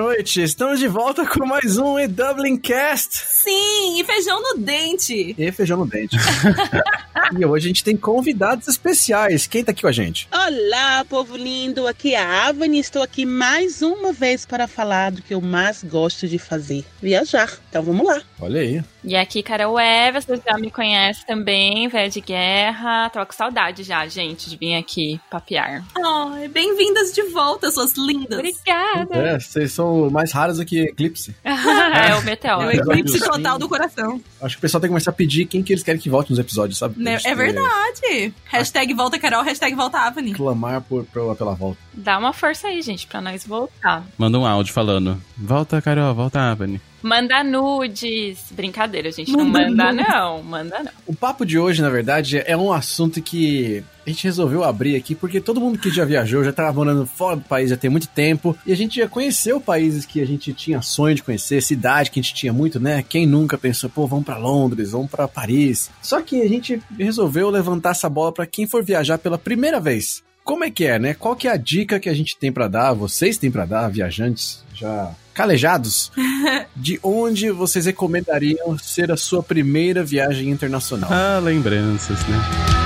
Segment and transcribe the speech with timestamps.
[0.00, 3.18] noite, estamos de volta com mais um e Dublin Cast.
[3.18, 5.34] Sim, e feijão no dente.
[5.36, 6.16] E feijão no dente.
[7.38, 9.46] e hoje a gente tem convidados especiais.
[9.46, 10.28] Quem tá aqui com a gente?
[10.32, 11.86] Olá, povo lindo.
[11.86, 12.78] Aqui é a Avani.
[12.78, 17.58] Estou aqui mais uma vez para falar do que eu mais gosto de fazer: viajar.
[17.68, 18.20] Então vamos lá.
[18.40, 18.82] Olha aí.
[19.02, 23.08] E aqui, Carol Eva, vocês já me conhecem também, velha de guerra.
[23.08, 25.84] Tava com saudade já, gente, de vir aqui papear.
[25.96, 28.38] Oh, bem-vindas de volta, suas lindas.
[28.38, 29.16] Obrigada.
[29.16, 31.34] É, vocês são mais raros do que Eclipse.
[31.44, 32.64] é, o meteoro.
[32.64, 34.20] É o eclipse total do coração.
[34.42, 36.30] Acho que o pessoal tem que começar a pedir quem que eles querem que volte
[36.30, 37.02] nos episódios, sabe?
[37.02, 37.18] Né?
[37.24, 38.32] É verdade.
[38.44, 40.32] Hashtag volta Carol, hashtag volta Avani.
[40.32, 41.78] Clamar por, por, pela volta.
[41.92, 44.04] Dá uma força aí, gente, pra nós voltar.
[44.16, 45.20] Manda um áudio falando.
[45.36, 46.80] Volta, Carol, volta, Avani.
[47.02, 48.46] Manda nudes.
[48.50, 49.32] Brincadeira, gente.
[49.32, 50.42] Não manda, não.
[50.42, 50.92] Manda não.
[51.06, 55.14] O papo de hoje, na verdade, é um assunto que a gente resolveu abrir aqui
[55.14, 58.08] porque todo mundo que já viajou, já estava morando fora do país já tem muito
[58.08, 62.10] tempo e a gente já conheceu países que a gente tinha sonho de conhecer, cidade
[62.10, 63.04] que a gente tinha muito, né?
[63.08, 65.90] Quem nunca pensou, pô, vamos para Londres, vamos para Paris.
[66.02, 70.22] Só que a gente resolveu levantar essa bola para quem for viajar pela primeira vez.
[70.44, 71.14] Como é que é, né?
[71.14, 73.88] Qual que é a dica que a gente tem para dar, vocês têm para dar,
[73.88, 76.10] viajantes já calejados,
[76.74, 81.10] de onde vocês recomendariam ser a sua primeira viagem internacional?
[81.12, 82.79] Ah, lembranças, né?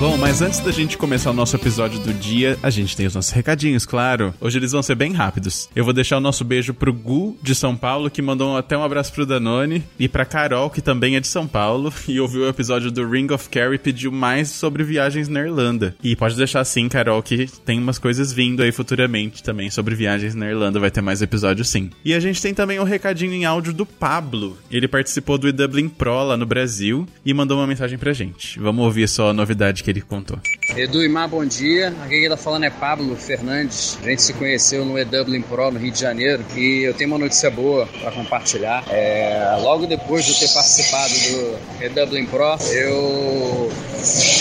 [0.00, 3.14] Bom, mas antes da gente começar o nosso episódio do dia, a gente tem os
[3.14, 4.32] nossos recadinhos, claro.
[4.40, 5.68] Hoje eles vão ser bem rápidos.
[5.76, 8.82] Eu vou deixar o nosso beijo pro Gu, de São Paulo, que mandou até um
[8.82, 12.48] abraço pro Danone, e pra Carol, que também é de São Paulo, e ouviu o
[12.48, 15.94] episódio do Ring of Care e pediu mais sobre viagens na Irlanda.
[16.02, 20.34] E pode deixar assim, Carol, que tem umas coisas vindo aí futuramente também sobre viagens
[20.34, 21.90] na Irlanda, vai ter mais episódios sim.
[22.02, 24.56] E a gente tem também um recadinho em áudio do Pablo.
[24.70, 28.58] Ele participou do E-Dublin Pro lá no Brasil e mandou uma mensagem pra gente.
[28.58, 30.38] Vamos ouvir só a novidade que ele contou.
[30.76, 31.88] Edu e Mar, bom dia.
[32.04, 33.98] Aqui quem tá falando é Pablo Fernandes.
[34.02, 37.18] A gente se conheceu no E-Dublin Pro no Rio de Janeiro e eu tenho uma
[37.18, 38.84] notícia boa para compartilhar.
[38.88, 43.70] É, logo depois de eu ter participado do E-Dublin Pro, eu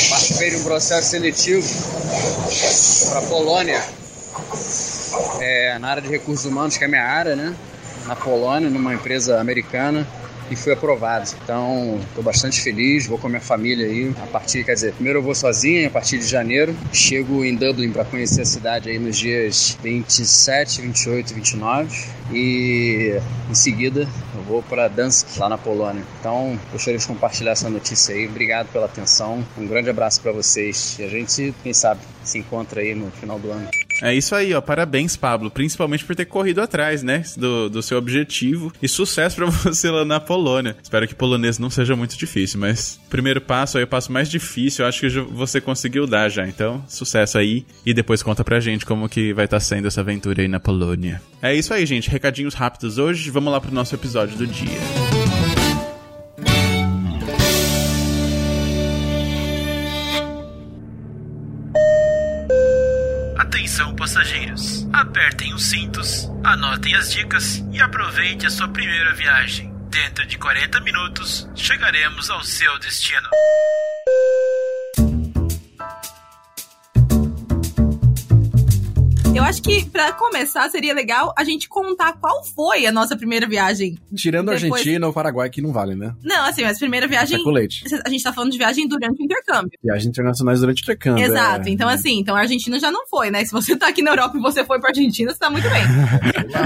[0.09, 1.67] participei de um processo seletivo
[3.09, 3.81] para Polônia,
[5.41, 7.55] é, na área de recursos humanos, que é a minha área, né?
[8.05, 10.07] Na Polônia, numa empresa americana
[10.49, 11.29] e fui aprovado.
[11.43, 14.13] Então, estou bastante feliz, vou com a minha família aí.
[14.21, 16.75] A partir, quer dizer, primeiro eu vou sozinho, a partir de janeiro.
[16.91, 22.09] Chego em Dublin para conhecer a cidade aí nos dias 27, 28 e 29.
[22.31, 26.03] E em seguida eu vou para Dansk, lá na Polônia.
[26.19, 28.27] Então, gostaria de compartilhar essa notícia aí.
[28.27, 29.43] Obrigado pela atenção.
[29.57, 30.97] Um grande abraço para vocês.
[30.99, 33.67] E a gente, quem sabe, se encontra aí no final do ano.
[34.01, 34.61] É isso aí, ó.
[34.61, 35.51] Parabéns, Pablo.
[35.51, 37.23] Principalmente por ter corrido atrás, né?
[37.37, 38.71] Do, do seu objetivo.
[38.81, 40.75] E sucesso para você lá na Polônia.
[40.81, 44.83] Espero que polonês não seja muito difícil, mas primeiro passo aí, o passo mais difícil,
[44.83, 46.47] eu acho que você conseguiu dar já.
[46.47, 47.65] Então, sucesso aí.
[47.85, 50.59] E depois conta pra gente como que vai estar tá sendo essa aventura aí na
[50.59, 51.21] Polônia.
[51.41, 52.09] É isso aí, gente.
[52.09, 53.29] Recadinhos rápidos hoje.
[53.29, 55.28] Vamos lá pro nosso episódio do dia.
[63.69, 69.71] Atenção passageiros, apertem os cintos, anotem as dicas e aproveite a sua primeira viagem.
[69.91, 73.29] Dentro de 40 minutos, chegaremos ao seu destino.
[79.39, 83.47] Eu acho que, pra começar, seria legal a gente contar qual foi a nossa primeira
[83.47, 83.97] viagem.
[84.13, 86.13] Tirando a Argentina ou Paraguai, que não vale, né?
[86.21, 87.41] Não, assim, mas primeira viagem.
[87.41, 87.85] Com leite.
[88.05, 89.71] A gente tá falando de viagem durante o intercâmbio.
[89.81, 91.23] Viagens internacionais durante o intercâmbio.
[91.23, 91.69] Exato.
[91.69, 91.71] é.
[91.71, 93.45] Então, assim, então a Argentina já não foi, né?
[93.45, 95.83] Se você tá aqui na Europa e você foi pra Argentina, você tá muito bem.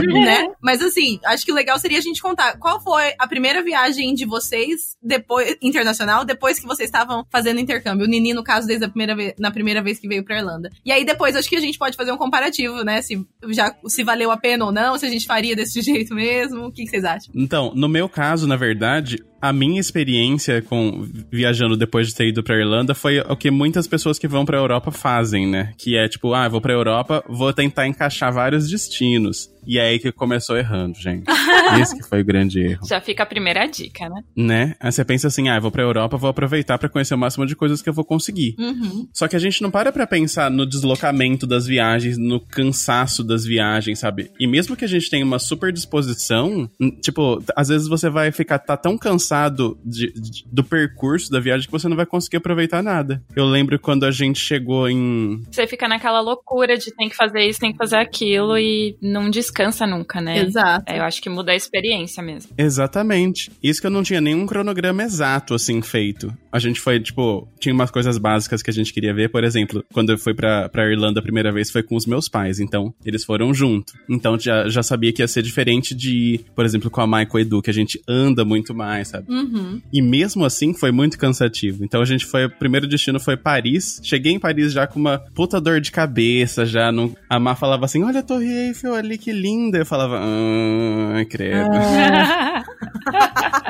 [0.25, 0.47] né?
[0.59, 4.15] Mas assim, acho que o legal seria a gente contar qual foi a primeira viagem
[4.15, 8.07] de vocês depois internacional, depois que vocês estavam fazendo intercâmbio.
[8.07, 10.71] O Nini, no caso, desde a primeira vez, na primeira vez que veio pra Irlanda.
[10.83, 13.01] E aí depois acho que a gente pode fazer um comparativo, né?
[13.01, 16.65] Se já se valeu a pena ou não, se a gente faria desse jeito mesmo.
[16.65, 17.33] O que, que vocês acham?
[17.35, 22.41] Então, no meu caso, na verdade, a minha experiência com viajando depois de ter ido
[22.41, 25.73] pra Irlanda foi o que muitas pessoas que vão pra Europa fazem, né?
[25.77, 29.51] Que é tipo, ah, vou pra Europa, vou tentar encaixar vários destinos.
[29.65, 31.25] E é aí que começou errando, gente.
[31.81, 32.85] Esse que foi o grande erro.
[32.87, 34.23] Já fica a primeira dica, né?
[34.35, 34.75] Né?
[34.79, 37.45] Aí você pensa assim, ah, eu vou pra Europa, vou aproveitar pra conhecer o máximo
[37.45, 38.55] de coisas que eu vou conseguir.
[38.57, 39.07] Uhum.
[39.13, 43.45] Só que a gente não para pra pensar no deslocamento das viagens, no cansaço das
[43.45, 44.31] viagens, sabe?
[44.39, 46.69] E mesmo que a gente tenha uma super disposição,
[47.01, 51.39] tipo, às vezes você vai ficar tá tão cansado cansado de- de- do percurso da
[51.39, 53.21] viagem que você não vai conseguir aproveitar nada.
[53.35, 55.41] Eu lembro quando a gente chegou em.
[55.51, 59.29] Você fica naquela loucura de tem que fazer isso, tem que fazer aquilo e não
[59.29, 60.37] descansa nunca, né?
[60.39, 60.83] Exato.
[60.87, 62.51] É, eu acho que muda a experiência mesmo.
[62.57, 63.51] Exatamente.
[63.61, 66.31] Isso que eu não tinha nenhum cronograma exato, assim, feito.
[66.51, 69.29] A gente foi, tipo, tinha umas coisas básicas que a gente queria ver.
[69.29, 72.29] Por exemplo, quando eu fui pra, pra Irlanda a primeira vez, foi com os meus
[72.29, 72.59] pais.
[72.59, 73.93] Então, eles foram junto.
[74.07, 77.23] Então, já, já sabia que ia ser diferente de ir, por exemplo, com a Mai
[77.23, 79.22] e com o Edu, que a gente anda muito mais, sabe?
[79.27, 79.81] Uhum.
[79.91, 81.83] E mesmo assim, foi muito cansativo.
[81.83, 83.99] Então, a gente foi, o primeiro destino foi Paris.
[84.03, 87.15] Cheguei em Paris já com uma puta dor de cabeça, já não...
[87.29, 89.79] A Má falava assim, olha a Torre Eiffel ali, que linda.
[89.79, 91.69] Eu falava, ah, credo.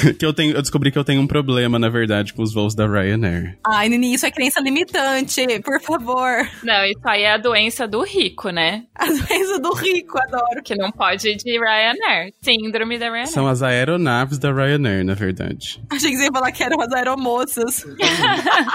[0.18, 2.74] que eu tenho, eu descobri que eu tenho um problema, na verdade, com os voos
[2.74, 3.58] da Ryanair.
[3.66, 6.48] Ai, Nini, isso é crença limitante, por favor.
[6.62, 8.84] Não, isso aí é a doença do rico, né?
[8.94, 10.62] As vezes do rico, adoro.
[10.64, 12.32] Que não pode ir de Ryanair.
[12.42, 13.28] Síndrome da Ryanair.
[13.28, 15.80] São as aeronaves da Ryanair, na verdade.
[15.90, 17.84] Achei que você ia falar que eram as aeromoças.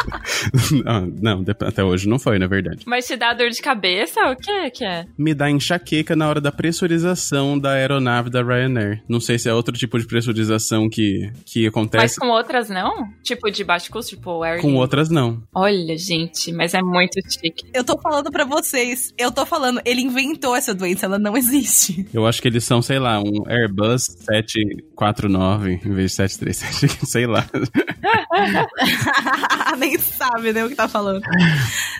[0.85, 2.83] Ah, não, de- até hoje não foi, na verdade.
[2.85, 4.19] Mas te dá dor de cabeça?
[4.31, 5.05] O que que é?
[5.17, 9.01] Me dá enxaqueca na hora da pressurização da aeronave da Ryanair.
[9.07, 11.12] Não sei se é outro tipo de pressurização que,
[11.45, 12.19] que Mas acontece.
[12.19, 13.07] com outras não?
[13.21, 15.41] Tipo de baixo custo, tipo Air Com outras, não.
[15.53, 17.65] Olha, gente, mas é muito chique.
[17.73, 22.07] Eu tô falando pra vocês, eu tô falando, ele inventou essa doença, ela não existe.
[22.13, 27.25] Eu acho que eles são, sei lá, um Airbus 749 em vez de 737, sei
[27.25, 27.45] lá.
[29.77, 31.21] Nem sabe, né, o que tá falando.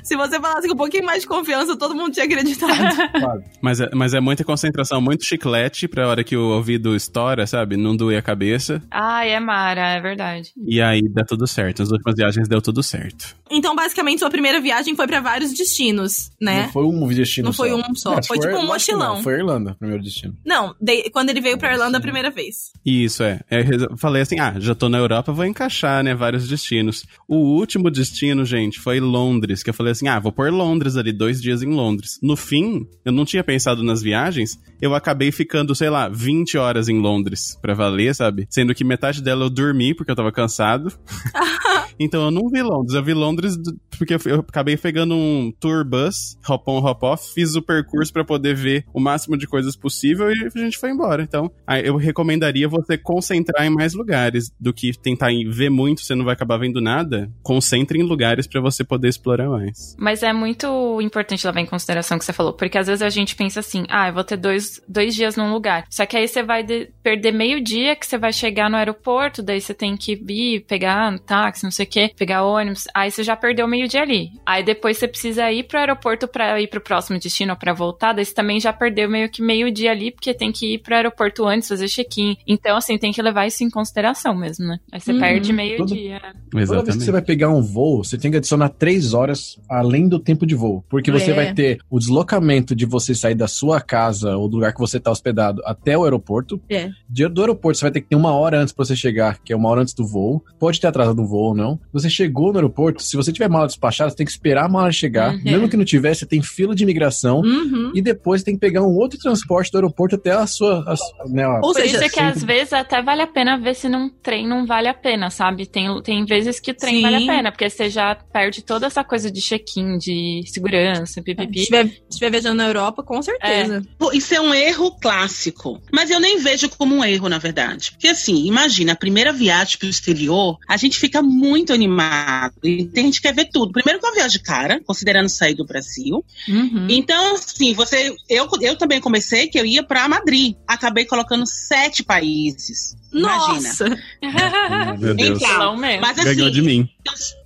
[0.04, 2.74] Se você falasse com um pouquinho mais de confiança, todo mundo tinha acreditado.
[3.62, 7.78] Mas é, mas é muita concentração, muito chiclete pra hora que o ouvido estoura, sabe?
[7.78, 8.82] Não doer a cabeça.
[9.06, 10.52] Ai, é Mara, é verdade.
[10.66, 11.80] E aí dá tudo certo.
[11.80, 13.36] Nas últimas viagens deu tudo certo.
[13.52, 16.64] Então, basicamente, sua primeira viagem foi pra vários destinos, né?
[16.64, 17.76] Não foi um destino Não foi só.
[17.76, 19.22] um só, acho foi tipo um eu não, mochilão.
[19.22, 20.36] Foi a Irlanda, o primeiro destino.
[20.46, 22.72] Não, de- quando ele veio pra Irlanda a primeira vez.
[22.86, 23.42] Isso, é.
[23.52, 27.06] Eu resol- falei assim, ah, já tô na Europa, vou encaixar, né, vários destinos.
[27.28, 31.12] O último destino, gente, foi Londres, que eu falei assim, ah, vou pôr Londres ali,
[31.12, 32.20] dois dias em Londres.
[32.24, 36.88] No fim, eu não tinha pensado nas viagens, eu acabei ficando, sei lá, 20 horas
[36.90, 38.48] em Londres pra valer, sabe?
[38.50, 40.94] Sendo que metade dela eu dormi, porque eu tava cansado.
[42.00, 43.58] então eu não vi Londres, eu vi Londres
[43.98, 48.24] porque eu, acabei pegando um tour bus, hop on, hop off, fiz o percurso pra
[48.24, 51.24] poder ver o máximo de coisas possível e a gente foi embora.
[51.24, 51.52] Então,
[51.84, 56.34] eu recomendaria você concentrar em mais lugares do que tentar ver muito, você não vai
[56.34, 57.32] acabar vendo nada.
[57.42, 59.96] Concentre em lugares pra você poder explorar mais.
[59.98, 63.10] Mas é muito importante levar em consideração o que você falou, porque às vezes a
[63.10, 65.86] gente pensa assim, ah, eu vou ter dois, dois dias num lugar.
[65.90, 69.42] Só que aí você vai de- perder meio dia que você vai chegar no aeroporto,
[69.42, 73.10] daí você tem que ir, pegar um táxi, não sei o quê, pegar ônibus, aí
[73.12, 74.30] você já perdeu meio dia ali.
[74.46, 78.14] Aí depois você precisa ir pro aeroporto pra ir pro próximo destino ou pra voltar,
[78.14, 80.96] daí você também já perdeu meio que meio dia ali, porque tem que ir pro
[80.96, 82.36] aeroporto antes, fazer check-in.
[82.48, 84.78] Então, assim, tem que levar isso em consideração mesmo, né?
[84.92, 85.20] Aí você Uhum.
[85.20, 86.20] perde meio Todo- dia.
[86.20, 87.04] Toda vez que Exatamente.
[87.06, 90.56] você vai pegar um voo, você tem que adicionar três horas além do tempo de
[90.56, 90.84] voo.
[90.90, 91.34] Porque você É.
[91.34, 94.98] vai ter o deslocamento de você sair da sua casa ou do lugar que você
[94.98, 96.62] está hospedado até o aeroporto.
[96.70, 96.90] É.
[97.10, 99.56] Do aeroporto, você vai ter que ter uma hora antes pra você chegar, que é
[99.56, 100.44] uma hora antes do voo.
[100.60, 101.80] Pode ter atrasado o voo ou não.
[101.92, 104.92] Você chegou no aeroporto, se você tiver mala despachada, você tem que esperar a mala
[104.92, 105.34] chegar.
[105.36, 105.42] Uhum.
[105.44, 107.40] Mesmo que não tiver, você tem fila de imigração.
[107.42, 107.92] Uhum.
[107.96, 110.84] E depois você tem que pegar um outro transporte do aeroporto até a sua.
[110.88, 113.88] a né, a- Ou seja, isso que às vezes até vale a pena ver se
[113.90, 115.66] num trem não vale a pena, sabe?
[115.66, 117.02] Tem, tem vezes que o trem Sim.
[117.02, 121.22] vale a pena, porque você já perde toda essa coisa de check-in, de segurança, Se
[121.22, 121.66] pipipi.
[121.66, 123.82] se estiver viajando na Europa, com certeza.
[123.98, 125.82] Pô, Isso é um erro clássico.
[125.92, 127.92] Mas eu nem vejo como um erro, na verdade.
[127.92, 132.54] Porque assim, imagina, a primeira viagem pro exterior, a gente fica muito animado.
[132.64, 133.72] E a gente quer ver tudo.
[133.72, 136.24] Primeiro que é uma viagem cara, considerando sair do Brasil.
[136.48, 136.88] Uhum.
[136.90, 138.14] Então, assim, você.
[138.30, 140.56] Eu, eu também comecei que eu ia pra Madrid.
[140.68, 142.96] Acabei colocando sete países.
[143.12, 143.54] Imagina.
[143.54, 143.86] Nossa!
[145.00, 145.42] Meu Deus.
[145.42, 146.02] Então, Não mesmo.
[146.02, 146.90] Mas assim, Ganhou de mim.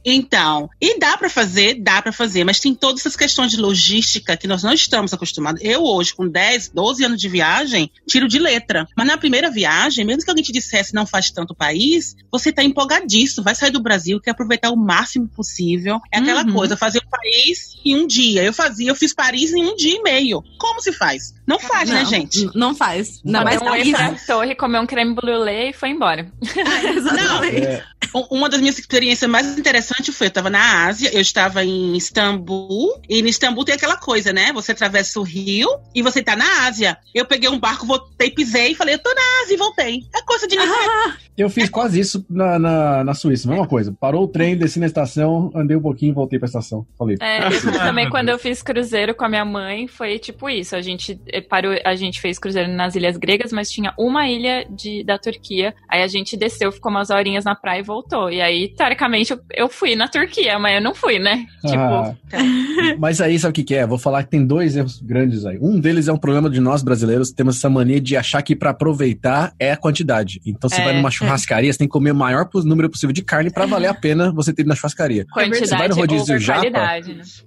[0.10, 4.38] Então, e dá pra fazer, dá pra fazer, mas tem todas essas questões de logística
[4.38, 5.62] que nós não estamos acostumados.
[5.62, 8.88] Eu hoje, com 10, 12 anos de viagem, tiro de letra.
[8.96, 12.64] Mas na primeira viagem, mesmo que alguém te dissesse não faz tanto país, você tá
[12.64, 16.00] empolgadíssimo, vai sair do Brasil, quer aproveitar o máximo possível.
[16.10, 16.54] É aquela Uhum.
[16.54, 18.44] coisa, fazer o país em um dia.
[18.44, 20.42] Eu fazia, eu fiz Paris em um dia e meio.
[20.58, 21.34] Como se faz?
[21.46, 22.44] Não faz, né, Não, gente?
[22.46, 23.22] n- Não faz.
[23.26, 23.92] Mais Mandou um Paris.
[23.92, 26.32] pra torre, comer um creme brulee e foi embora.
[26.96, 27.66] Exatamente.
[27.66, 27.84] É,
[28.14, 31.96] Um- Uma das minhas experiências mais interessantes foi, eu estava na Ásia, eu estava em
[31.96, 34.52] Istambul, e em Istambul tem aquela coisa, né?
[34.54, 36.98] Você atravessa o rio e você tá na Ásia.
[37.14, 40.04] Eu peguei um barco, voltei, pisei, falei, eu tô na Ásia e voltei.
[40.16, 40.58] É coisa de
[41.38, 43.96] Eu fiz quase isso na, na, na Suíça, mesma coisa.
[44.00, 46.86] Parou o trem, desci na estação, andei um pouquinho e voltei pra estação.
[46.98, 50.76] Falei, É, eu também quando eu fiz cruzeiro com a minha mãe, foi tipo isso.
[50.76, 54.66] A gente eh, parou, a gente fez cruzeiro nas ilhas gregas, mas tinha uma ilha
[54.70, 55.74] de, da Turquia.
[55.90, 58.30] Aí a gente desceu, ficou umas horinhas na praia e voltou.
[58.30, 61.46] E aí, teoricamente, eu, eu fui na Turquia, mas eu não fui, né?
[61.66, 62.14] Tipo, Ah,
[62.98, 63.86] mas aí sabe o que, que é?
[63.86, 65.58] Vou falar que tem dois erros grandes aí.
[65.62, 68.72] Um deles é um problema de nós brasileiros, temos essa mania de achar que pra
[68.72, 70.42] aproveitar é a quantidade.
[70.46, 73.22] Então você É, vai numa churrascaria, você tem que comer o maior número possível de
[73.22, 75.26] carne pra valer a pena você ter ido na churrascaria.
[75.26, 77.02] Você vai quantidade no rodízio japa, né?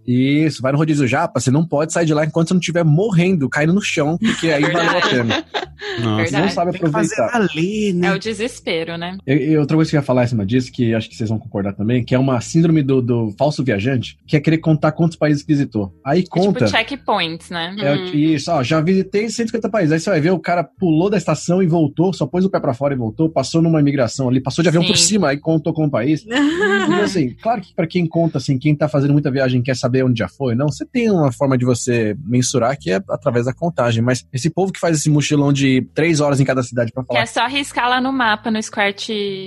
[0.07, 2.85] Isso, vai no rodízio japa, você não pode sair de lá enquanto você não estiver
[2.85, 5.45] morrendo, caindo no chão, porque aí valeu a pena.
[6.03, 6.41] Nossa.
[6.41, 7.49] Não sabe Tem que fazer aproveitar.
[7.55, 8.13] valer, É né?
[8.15, 9.17] o desespero, né?
[9.27, 11.29] E, e outra coisa que eu ia falar em cima disso, que acho que vocês
[11.31, 14.93] vão concordar também, que é uma síndrome do, do falso viajante, que é querer contar
[14.93, 15.95] quantos países que visitou.
[16.05, 16.65] Aí É conta.
[16.67, 17.75] tipo checkpoints, né?
[17.79, 19.93] É, o- isso, ó, já visitei 150 países.
[19.93, 22.61] Aí você vai ver, o cara pulou da estação e voltou, só pôs o pé
[22.61, 24.89] pra fora e voltou, passou numa imigração ali, passou de avião Sim.
[24.89, 26.25] por cima, aí contou com o país.
[26.91, 30.05] E assim, claro que pra quem conta, assim, quem tá fazendo muita viagem quer saber
[30.05, 33.53] onde já foi, não, você tem uma forma de você mensurar que é através da
[33.53, 37.03] contagem, mas esse povo que faz esse mochilão de três horas em cada cidade pra
[37.03, 37.21] Que falar.
[37.21, 38.59] é só riscar lá no mapa, no.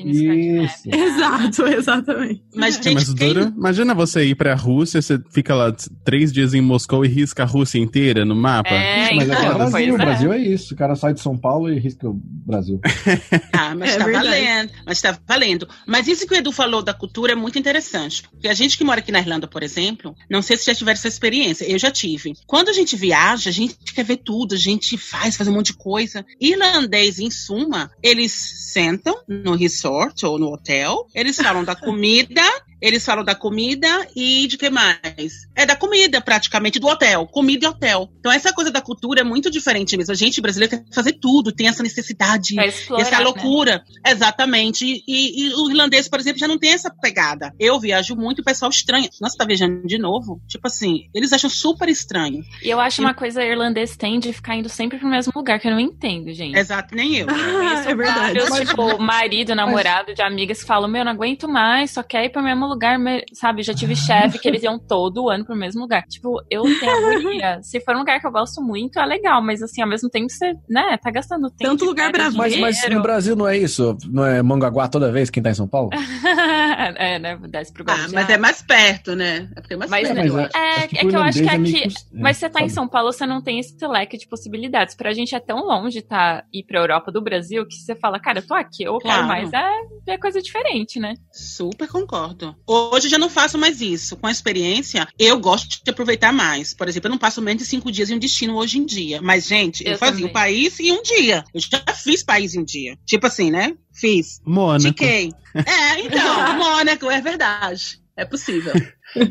[0.06, 0.84] Isso.
[0.92, 2.44] Exato, exatamente.
[2.56, 3.54] Mas, É, gente, mas quem- dura.
[3.56, 7.46] Imagina você ir pra Rússia, você fica lá três dias em Moscou e risca a
[7.46, 8.70] Rússia inteira no mapa.
[8.70, 9.98] É, Mas aqui é então, Brasil, o é.
[10.06, 10.74] Brasil é isso.
[10.74, 12.80] O cara sai de São Paulo e risca o Brasil.
[13.56, 14.28] Ah, mas É tá verdade.
[14.28, 14.72] valendo.
[14.86, 15.68] Mas tá valendo.
[15.88, 18.24] Mas isso que o Edu falou da cultura é muito interessante.
[18.30, 20.98] Porque a gente que mora aqui na Irlanda, por exemplo, não sei se já tiveram
[20.98, 21.66] essa experiência.
[21.66, 22.34] Eu já tive.
[22.48, 25.68] Quando a gente viaja, a gente quer ver tudo, a gente faz, faz um monte
[25.68, 26.13] de coisa.
[26.40, 32.42] Irlandês, em suma, eles sentam no resort ou no hotel, eles falam da comida.
[32.84, 35.48] Eles falam da comida e de que mais?
[35.56, 37.26] É da comida, praticamente, do hotel.
[37.28, 38.10] Comida e hotel.
[38.20, 40.12] Então, essa coisa da cultura é muito diferente mesmo.
[40.12, 43.24] A gente brasileiro quer fazer tudo, tem essa necessidade explorar, essa né?
[43.24, 43.84] loucura.
[44.06, 45.02] Exatamente.
[45.08, 47.54] E, e o irlandês, por exemplo, já não tem essa pegada.
[47.58, 49.10] Eu viajo muito e o pessoal estranha.
[49.22, 50.42] Nossa, tá viajando de novo?
[50.46, 52.44] Tipo assim, eles acham super estranho.
[52.62, 55.70] E eu acho uma coisa irlandês tem de ficar indo sempre pro mesmo lugar, que
[55.70, 56.58] eu não entendo, gente.
[56.58, 57.28] Exato, nem eu.
[57.30, 58.40] Ah, Isso, é verdade.
[58.40, 62.30] vários, tipo, marido, namorado de amigas que falam, meu, não aguento mais, só quer ir
[62.30, 63.64] pro mesmo lugar, me- sabe?
[63.64, 66.04] Já tive chefe que eles iam todo ano pro mesmo lugar.
[66.04, 67.60] Tipo, eu tenho agonia.
[67.64, 70.30] Se for um lugar que eu gosto muito, é legal, mas assim, ao mesmo tempo
[70.30, 71.70] você, né, tá gastando tempo.
[71.72, 72.38] Tanto lugar perde bravo.
[72.38, 73.98] Mas, mas no Brasil não é isso?
[74.10, 75.90] Não é Mangaguá toda vez quem tá em São Paulo?
[76.98, 78.10] é, né, desce pro Ah, Guarujá.
[78.14, 79.50] mas é mais perto, né?
[79.56, 80.34] É porque é mais Mas, perto.
[80.34, 80.58] né, acho.
[80.58, 81.84] É, acho é que eu acho que é aqui.
[81.84, 82.74] cus- é, mas você tá em sabe?
[82.74, 84.96] São Paulo, você não tem esse leque de possibilidades.
[84.96, 88.40] Pra gente é tão longe tá, ir pra Europa do Brasil que você fala, cara,
[88.40, 89.28] eu tô aqui, eu quero Claro.
[89.28, 89.52] mais.
[89.54, 91.14] É, é coisa diferente, né?
[91.32, 92.56] Super concordo.
[92.66, 94.16] Hoje eu já não faço mais isso.
[94.18, 96.74] Com a experiência, eu gosto de aproveitar mais.
[96.74, 99.22] Por exemplo, eu não passo menos de cinco dias em um destino hoje em dia.
[99.22, 101.44] Mas, gente, eu, Eu fazia o país em um dia.
[101.54, 102.98] Eu já fiz país em um dia.
[103.06, 103.76] Tipo assim, né?
[103.92, 104.40] Fiz.
[104.46, 104.88] Mônaco.
[104.88, 105.32] Fiquei.
[105.54, 108.00] É, então, Mônaco, é verdade.
[108.16, 108.74] É possível.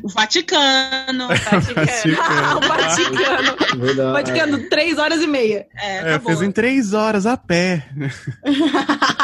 [0.02, 1.28] O Vaticano.
[1.28, 3.80] Ah, o Vaticano.
[3.84, 4.08] Verdade.
[4.08, 5.66] O Vaticano, três horas e meia.
[5.76, 6.26] É, É, acabou.
[6.28, 7.88] fez em três horas a pé.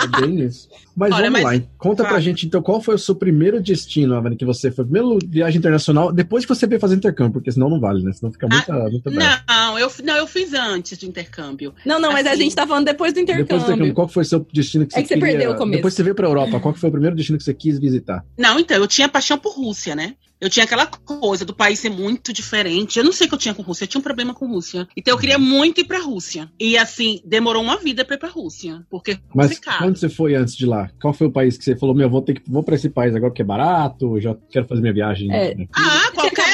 [0.00, 0.68] É bem isso.
[0.96, 1.66] Mas Olha, vamos mas- lá.
[1.76, 2.20] Conta pra Fala.
[2.20, 4.84] gente, então, qual foi o seu primeiro destino, Avani, que você foi?
[4.84, 8.12] Primeiro viagem internacional, depois que você veio fazer intercâmbio, porque senão não vale, né?
[8.12, 9.42] Senão fica muito, muito bravo.
[9.48, 11.74] Não, eu, não, eu fiz antes do intercâmbio.
[11.84, 12.42] Não, não, mas a Assim.
[12.42, 13.46] gente tá falando depois do intercâmbio.
[13.46, 15.28] Depois do intercâmbio, qual foi o seu destino que você É que você queria...
[15.30, 15.78] perdeu o começo.
[15.78, 18.24] Depois você veio pra Europa, qual foi o primeiro destino que você quis visitar?
[18.38, 20.14] Não, então, eu tinha paixão por Rússia, né?
[20.40, 22.98] Eu tinha aquela coisa do país ser muito diferente.
[22.98, 24.86] Eu não sei o que eu tinha com Rússia, eu tinha um problema com Rússia.
[24.96, 26.50] Então eu queria muito ir pra Rússia.
[26.60, 28.84] E assim, demorou uma vida pra ir pra Rússia.
[28.88, 29.78] Porque é Mas complicado.
[29.78, 30.90] quando você foi antes de lá?
[31.00, 33.14] Qual foi o país que você falou, meu, vou ter que vou para esse país
[33.14, 35.32] agora porque é barato, já quero fazer minha viagem?
[35.32, 35.54] É.
[35.74, 36.47] Ah, qualquer,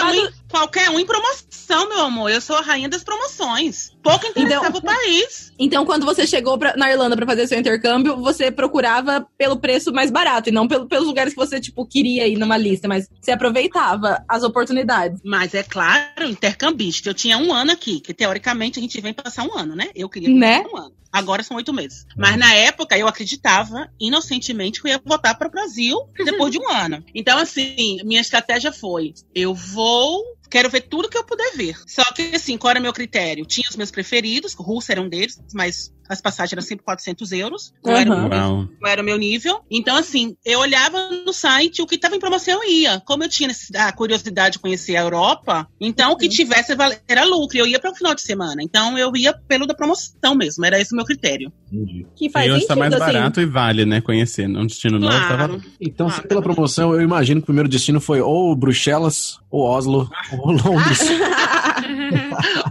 [0.54, 2.30] qualquer um em promoção, meu amor.
[2.30, 3.90] Eu sou a rainha das promoções.
[4.02, 5.52] Pouco interessava Então- o país.
[5.58, 9.92] Então, quando você chegou pra- na Irlanda pra fazer seu intercâmbio, você procurava pelo preço
[9.92, 13.08] mais barato e não pelo- pelos lugares que você, tipo, queria ir numa lista, mas
[13.20, 15.20] você aproveitava as oportunidades.
[15.24, 17.08] Mas é claro, intercambista.
[17.08, 19.88] Eu tinha um ano aqui, que teoricamente a gente vem passar um ano, né?
[19.94, 20.64] Eu queria Né?
[20.72, 20.92] um ano.
[21.12, 22.04] Agora são oito meses.
[22.16, 26.58] Mas na época eu acreditava inocentemente que eu ia voltar para o Brasil depois de
[26.58, 27.04] um ano.
[27.14, 30.22] Então, assim, minha estratégia foi: eu vou.
[30.54, 31.76] Quero ver tudo que eu puder ver.
[31.84, 33.44] Só que, assim, qual era meu critério?
[33.44, 37.72] Tinha os meus preferidos, Rússia era um deles, mas as passagens eram sempre 400 euros.
[37.84, 38.28] Não, era, Aham.
[38.28, 38.68] Uau.
[38.80, 39.60] não era o meu nível.
[39.70, 43.00] Então, assim, eu olhava no site, o que estava em promoção eu ia.
[43.06, 47.24] Como eu tinha a curiosidade de conhecer a Europa, então o que tivesse val- era
[47.24, 47.58] lucro.
[47.58, 48.62] Eu ia para o final de semana.
[48.62, 50.64] Então, eu ia pelo da promoção mesmo.
[50.64, 51.52] Era esse o meu critério.
[51.72, 52.06] Entendi.
[52.14, 53.12] Que faz e onde sentido, tá mais assim.
[53.12, 54.00] barato e vale, né?
[54.00, 54.46] Conhecer.
[54.48, 55.38] Um destino novo tá Claro.
[55.54, 55.64] valendo.
[55.80, 59.62] Então, se Ah, pela promoção, eu imagino que o primeiro destino foi ou Bruxelas, ou
[59.62, 60.08] Oslo,
[60.38, 61.00] ou Londres.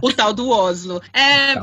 [0.02, 1.00] o tal do Oslo.
[1.12, 1.54] É.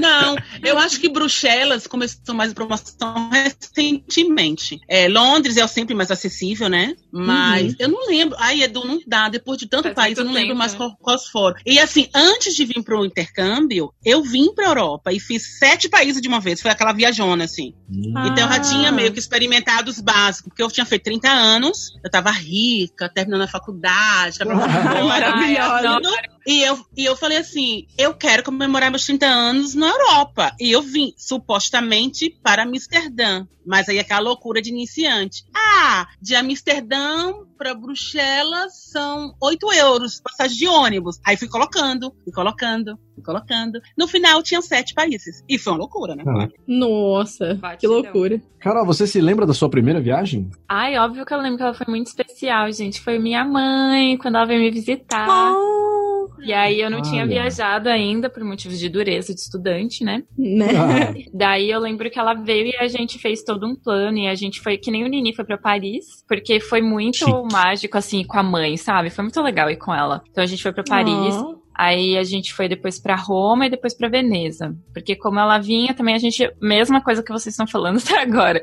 [0.00, 4.80] Não, eu acho que Bruxelas começou mais promoção recentemente.
[4.88, 6.94] É, Londres é sempre mais acessível, né?
[7.12, 8.36] Mas eu não lembro.
[8.40, 9.28] Ai, Edu, não dá.
[9.28, 10.78] Depois de tanto Faz país, eu não lembro tempo, mais né?
[10.78, 11.56] qual- quais foram.
[11.64, 16.20] E assim, antes de vir pro intercâmbio, eu vim pra Europa e fiz sete países
[16.22, 16.60] de uma vez.
[16.60, 17.74] Foi aquela viajona, assim.
[17.90, 18.92] Então eu já tinha Ah.
[18.92, 23.42] meio que experimentado os básicos, porque eu tinha feito 30 anos, eu tava rica, terminando
[23.42, 26.00] a faculdade, tava Maravilhosa.
[26.48, 30.54] E eu, e eu falei assim: eu quero comemorar meus 30 anos na Europa.
[30.58, 33.46] E eu vim, supostamente, para Amsterdã.
[33.66, 35.44] Mas aí aquela loucura de iniciante.
[35.54, 41.20] Ah, de Amsterdã para Bruxelas são 8 euros, passagem de ônibus.
[41.22, 43.78] Aí fui colocando, fui colocando, fui colocando.
[43.94, 45.44] No final tinham sete países.
[45.46, 46.24] E foi uma loucura, né?
[46.66, 47.96] Nossa, que Batidão.
[47.96, 48.40] loucura.
[48.58, 50.50] Carol, você se lembra da sua primeira viagem?
[50.66, 53.02] Ai, óbvio que eu lembro que ela foi muito especial, gente.
[53.02, 55.28] Foi minha mãe, quando ela veio me visitar.
[55.28, 56.07] Oh,
[56.42, 57.30] E aí eu não tinha Olha.
[57.30, 60.22] viajado ainda, por motivos de dureza de estudante, né?
[60.36, 60.66] né?
[60.76, 64.18] Ah, Daí eu lembro que ela veio e a gente fez todo um plano.
[64.18, 67.52] E a gente foi, que nem o Nini foi pra Paris, porque foi muito Chique.
[67.52, 69.10] mágico, assim, com a mãe, sabe?
[69.10, 70.22] Foi muito legal ir com ela.
[70.30, 71.36] Então a gente foi pra Paris.
[71.36, 71.58] Oh.
[71.78, 74.74] Aí a gente foi depois pra Roma e depois pra Veneza.
[74.92, 76.50] Porque como ela vinha, também a gente.
[76.60, 78.60] Mesma coisa que vocês estão falando até agora.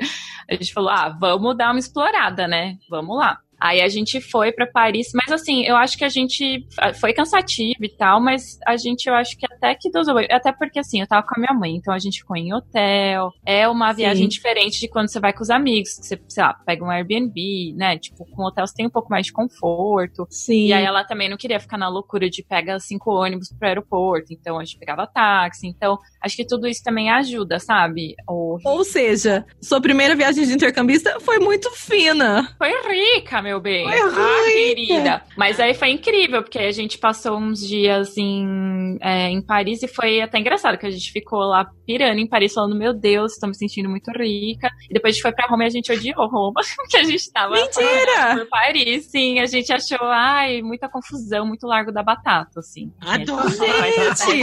[0.50, 2.76] A gente falou: ah, vamos dar uma explorada, né?
[2.90, 3.40] Vamos lá.
[3.60, 7.14] Aí a gente foi pra Paris, mas assim, eu acho que a gente ah, foi
[7.14, 10.18] cansativo e tal, mas a gente, eu acho que até que dosou.
[10.30, 13.32] Até porque assim, eu tava com a minha mãe, então a gente ficou em hotel.
[13.46, 13.98] É uma Sim.
[13.98, 16.90] viagem diferente de quando você vai com os amigos, que você, sei lá, pega um
[16.90, 17.98] Airbnb, né?
[17.98, 20.28] Tipo, com hotel você tem um pouco mais de conforto.
[20.30, 20.68] Sim.
[20.68, 24.34] E aí ela também não queria ficar na loucura de pega cinco ônibus pro aeroporto,
[24.34, 25.68] então a gente pegava táxi.
[25.68, 28.16] Então, acho que tudo isso também ajuda, sabe?
[28.28, 28.58] O...
[28.64, 32.56] Ou seja, sua primeira viagem de intercambista foi muito fina.
[32.58, 33.84] Foi rica, meu bem.
[33.84, 35.22] Foi ah, querida.
[35.38, 39.88] Mas aí foi incrível, porque a gente passou uns dias em, é, em Paris e
[39.88, 43.46] foi até engraçado, que a gente ficou lá pirando em Paris, falando, meu Deus, tô
[43.46, 44.68] me sentindo muito rica.
[44.90, 47.32] E depois a gente foi pra Roma e a gente odiou Roma, porque a gente
[47.32, 48.36] tava Mentira!
[48.36, 49.06] por Paris.
[49.06, 52.92] Sim, a gente achou, ai, muita confusão, muito largo da batata, assim.
[53.00, 53.48] Adoro.
[53.50, 54.42] Gente!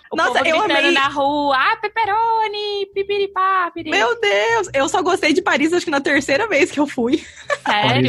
[0.12, 0.90] O Nossa, eu amei.
[0.90, 3.96] na rua, ah, pepperoni, pipiripá, piriri.
[3.96, 4.68] Meu Deus!
[4.74, 7.24] Eu só gostei de Paris, acho que na terceira vez que eu fui.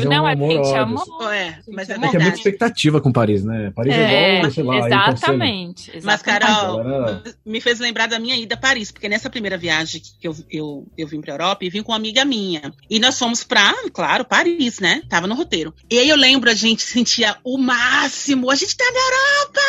[0.01, 0.13] Paris Sério?
[0.13, 1.31] é um Não, a amor gente amou.
[1.31, 3.71] É, mas é É que é muita expectativa com Paris, né?
[3.75, 4.87] Paris é, É, igual, sei lá, Senna.
[4.87, 5.91] exatamente.
[6.03, 6.23] Mas, exatamente.
[6.23, 10.35] Carol, me fez lembrar da minha ida a Paris, porque nessa primeira viagem que eu,
[10.49, 12.73] eu, eu vim pra Europa, eu vim com uma amiga minha.
[12.89, 15.01] E nós fomos pra, claro, Paris, né?
[15.09, 15.73] Tava no roteiro.
[15.89, 18.49] E aí eu lembro, a gente sentia o máximo.
[18.49, 19.61] A gente tá na Europa!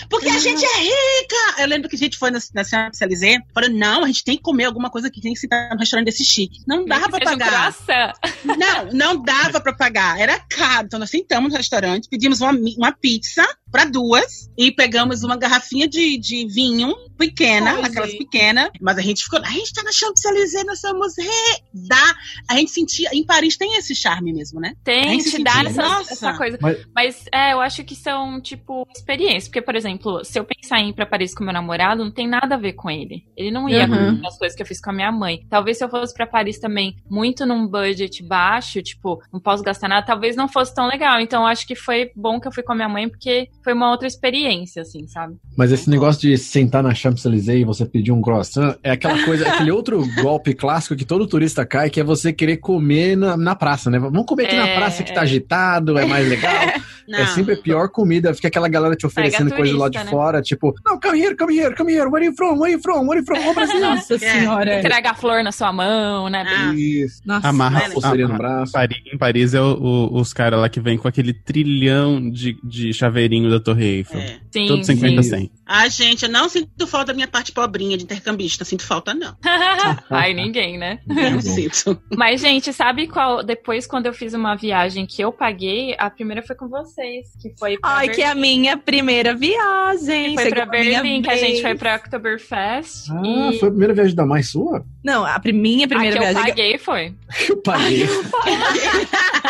[0.08, 1.60] Porque a gente é rica!
[1.62, 4.42] Eu lembro que a gente foi na, na Champs-Élysées, falou, não, a gente tem que
[4.42, 6.60] comer alguma coisa que tem que sentar num restaurante desse chique.
[6.66, 7.72] Não dava pra um pagar.
[7.72, 8.12] croissant.
[8.44, 10.18] Não, não dava pra pagar.
[10.18, 10.86] Era caro.
[10.86, 13.44] Então nós sentamos no restaurante, pedimos uma, uma pizza
[13.76, 18.24] pra duas e pegamos uma garrafinha de, de vinho pequena, Ai, aquelas gente.
[18.24, 18.70] pequenas.
[18.80, 21.26] Mas a gente ficou, a gente tá na Champs-Élysées, nós somos re...
[21.74, 22.14] Dá.
[22.48, 24.72] A gente sentia, em Paris tem esse charme mesmo, né?
[24.82, 26.12] Tem, te dá essa, Nossa.
[26.14, 26.58] essa coisa.
[26.60, 29.44] Mas- Mas, é, eu acho que são, tipo, experiências.
[29.48, 32.26] Porque, por exemplo, se eu pensar em ir pra Paris com meu namorado, não tem
[32.26, 33.24] nada a ver com ele.
[33.36, 34.20] Ele não ia Uhum.
[34.20, 35.44] com as coisas que eu fiz com a minha mãe.
[35.50, 39.88] Talvez se eu fosse pra Paris também, muito num budget baixo, tipo, não posso gastar
[39.88, 41.20] nada, talvez não fosse tão legal.
[41.20, 43.72] Então, eu acho que foi bom que eu fui com a minha mãe, porque foi
[43.74, 45.34] uma outra experiência, assim, sabe?
[45.56, 49.42] Mas esse negócio de sentar na Champs-Élysées e você pedir um croissant é aquela coisa,
[49.50, 53.56] aquele outro golpe clássico que todo turista cai, que é você querer comer na, na
[53.56, 53.98] praça, né?
[53.98, 56.52] Vamos comer aqui na É, praça que tá agitado, é mais legal.
[57.08, 57.18] Não.
[57.18, 60.04] É sempre a pior comida, fica aquela galera te oferecendo Pega coisa lá de turista,
[60.04, 60.10] né?
[60.10, 62.72] fora, tipo, não, come here, come here, come here, where are you from, where are
[62.72, 63.80] you from, where are you from, oh, Brasil.
[63.80, 64.78] Nossa senhora.
[64.80, 66.44] Entrega a flor na sua mão, né?
[66.46, 66.74] Ah.
[66.74, 67.48] Isso, Nossa.
[67.48, 67.90] Amarra, né?
[67.94, 68.72] pulseirinha no amarra- braço.
[68.72, 72.56] Paris, em Paris é o- o- os caras lá que vem com aquele trilhão de,
[72.62, 74.20] de chaveirinho da Torre Eiffel.
[74.20, 74.36] É.
[74.50, 74.94] Sim, Todo sim.
[74.96, 75.28] 50 sim.
[75.30, 75.50] 100.
[75.66, 78.64] Ah, gente, eu não sinto falta da minha parte pobrinha de intercambista.
[78.64, 79.36] Sinto falta, não.
[80.08, 81.00] Ai, ninguém, né?
[81.06, 82.00] Não sinto.
[82.16, 83.42] Mas, gente, sabe qual?
[83.42, 87.52] Depois, quando eu fiz uma viagem que eu paguei, a primeira foi com vocês, que
[87.58, 90.36] foi pra Ai, que é a minha primeira viagem.
[90.36, 93.10] Foi pra Berlim, que a gente foi pra Oktoberfest.
[93.10, 94.84] Ah, e foi a primeira viagem da mãe sua?
[95.02, 96.42] Não, a minha a primeira que eu viagem.
[96.42, 97.14] paguei foi.
[97.48, 98.06] Eu paguei.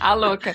[0.00, 0.54] a louca.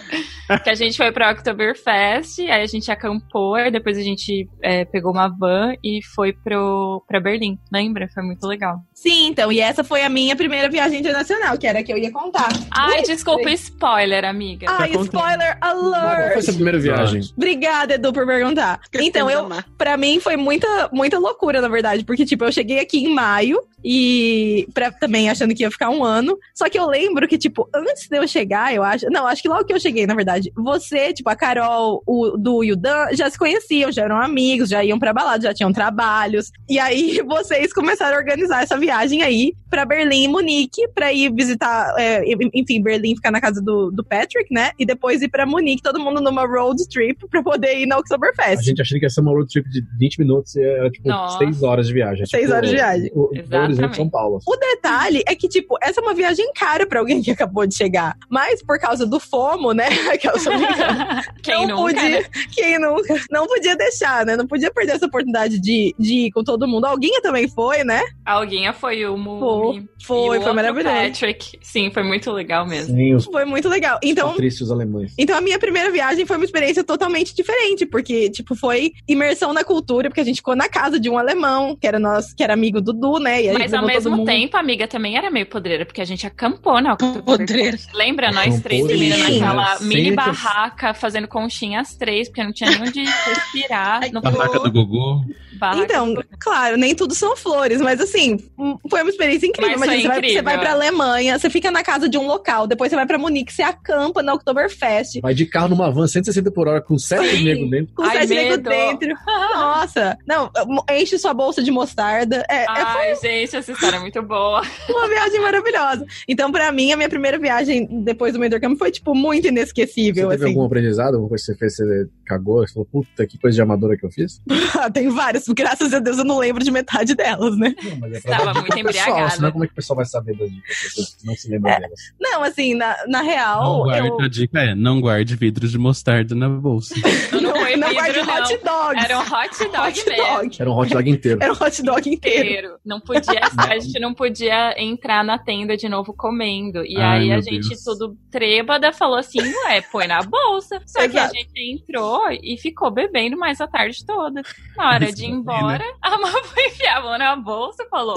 [0.64, 4.86] Que a gente foi pra Oktoberfest, aí a gente acampou, aí depois a gente é,
[4.86, 7.60] pegou uma van e foi pro, pra Berlim.
[7.72, 8.08] Lembra?
[8.14, 8.82] Foi muito legal.
[9.02, 11.98] Sim, então, e essa foi a minha primeira viagem internacional, que era a que eu
[11.98, 12.50] ia contar.
[12.70, 14.68] Ai, desculpa, spoiler, amiga.
[14.70, 16.34] Ai, spoiler Qual alert!
[16.34, 17.22] foi a sua primeira viagem?
[17.38, 18.82] Obrigada, Edu, por perguntar.
[18.96, 22.98] Então, eu, pra mim foi muita, muita loucura, na verdade, porque, tipo, eu cheguei aqui
[22.98, 26.38] em maio e pra, também achando que ia ficar um ano.
[26.54, 29.10] Só que eu lembro que, tipo, antes de eu chegar, eu acho.
[29.10, 32.66] Não, acho que logo que eu cheguei, na verdade, você, tipo, a Carol, o Du
[32.66, 35.72] e o Dan já se conheciam, já eram amigos, já iam pra balada, já tinham
[35.72, 36.52] trabalhos.
[36.68, 41.32] E aí vocês começaram a organizar essa viagem aí pra Berlim e Munique, pra ir
[41.34, 42.24] visitar, é,
[42.56, 44.72] enfim, Berlim ficar na casa do, do Patrick, né?
[44.80, 48.00] E depois ir pra Munique, todo mundo numa road trip pra poder ir na A
[48.00, 48.64] Oktoberfest.
[48.64, 51.38] gente achando que ia ser uma road trip de 20 minutos e era tipo Nossa.
[51.38, 52.26] 6 horas de viagem.
[52.26, 53.12] Seis Tipo, horas de viagem.
[53.14, 53.96] O, Exatamente.
[53.96, 54.40] São Paulo.
[54.48, 57.76] O detalhe é que, tipo, essa é uma viagem cara pra alguém que acabou de
[57.76, 58.16] chegar.
[58.30, 59.88] Mas por causa do FOMO, né?
[60.12, 62.26] Aquela sua amiga, Quem não nunca, podia, né?
[62.52, 63.16] quem nunca?
[63.30, 64.36] Não podia deixar, né?
[64.36, 66.86] Não podia perder essa oportunidade de, de ir com todo mundo.
[66.86, 68.02] Alguém também foi, né?
[68.26, 69.88] Alguém foi o Mumi.
[70.04, 70.96] Foi, foi maravilhoso.
[70.96, 71.60] Patrick.
[71.62, 72.96] Sim, foi muito legal mesmo.
[72.96, 74.00] Sim, os Foi muito legal.
[74.04, 75.14] Então, patrícios alemães.
[75.18, 79.64] Então a minha primeira viagem foi uma experiência totalmente diferente, porque, tipo, foi imersão na
[79.64, 82.54] cultura, porque a gente ficou na casa de um alemão, que era nosso, que era
[82.54, 83.44] amigo do Du, né?
[83.44, 84.26] E Mas ao mesmo mundo.
[84.26, 87.78] tempo, a amiga também era meio podreira, porque a gente acampou na Podreira.
[87.94, 92.70] Lembra nós três dormindo naquela Sim, mini barraca, fazendo conchinha às três, porque não tinha
[92.70, 94.00] nem onde respirar.
[94.12, 95.24] No Barraca do Gugu.
[95.60, 99.78] Barraca Então, claro, nem tudo são flores, mas assim, hum, foi uma experiência incrível.
[99.78, 100.74] Mas foi Imagina, você, vai, incrível, você vai pra é.
[100.74, 104.24] Alemanha, você fica na casa de um local, depois você vai pra Munique, você acampa
[104.24, 105.20] na Oktoberfest.
[105.22, 107.94] Vai de carro numa van 160 por hora com sete negros dentro.
[107.94, 109.10] Com Ai, sete negros dentro.
[109.54, 110.18] Nossa.
[110.28, 110.50] Não,
[110.92, 112.46] enche sua bolsa de mostarda.
[112.50, 114.62] É, é Ai, gente, essa história é muito boa.
[114.90, 116.06] uma viagem maravilhosa.
[116.28, 119.50] Então, pra mim, a minha primeira viagem depois do meu intercâmbio foi, tipo, muito Você
[119.50, 120.54] inesquecível, teve assim.
[120.54, 121.16] algum aprendizado?
[121.16, 122.66] Alguma coisa que você fez, você cagou?
[122.66, 124.40] Você falou, puta, que coisa de amadora que eu fiz?
[124.94, 125.48] Tem várias.
[125.48, 127.76] Graças a Deus eu não lembro de metade delas, né?
[127.84, 129.30] Não, mas é Tava dica muito pro pessoal, embriagada.
[129.32, 131.18] Senão como é que o pessoal vai saber das dicas?
[131.24, 132.00] não se lembra delas.
[132.20, 134.22] Não, assim, na, na Não real, guarde, eu...
[134.22, 136.94] A dica é, não guarde vidros de mostarda na bolsa.
[137.32, 138.36] Eu não, Não, foi não vidro, não.
[138.36, 139.06] hot dogs.
[139.06, 140.26] Era um hot dog hot mesmo.
[140.26, 140.58] dog.
[140.60, 141.40] Era um hot dog inteiro.
[141.42, 142.80] Era um hot dog inteiro.
[142.86, 146.86] Não podia, a gente não podia entrar na tenda de novo comendo.
[146.86, 147.84] E Ai, aí a gente, Deus.
[147.84, 150.82] tudo trêbada, falou assim: ué, põe na bolsa.
[150.88, 151.36] Só que a Exato.
[151.36, 154.42] gente entrou e ficou bebendo mais a tarde toda.
[154.76, 158.16] Na hora de ir embora, a mamãe foi enfiar a mão na bolsa e falou: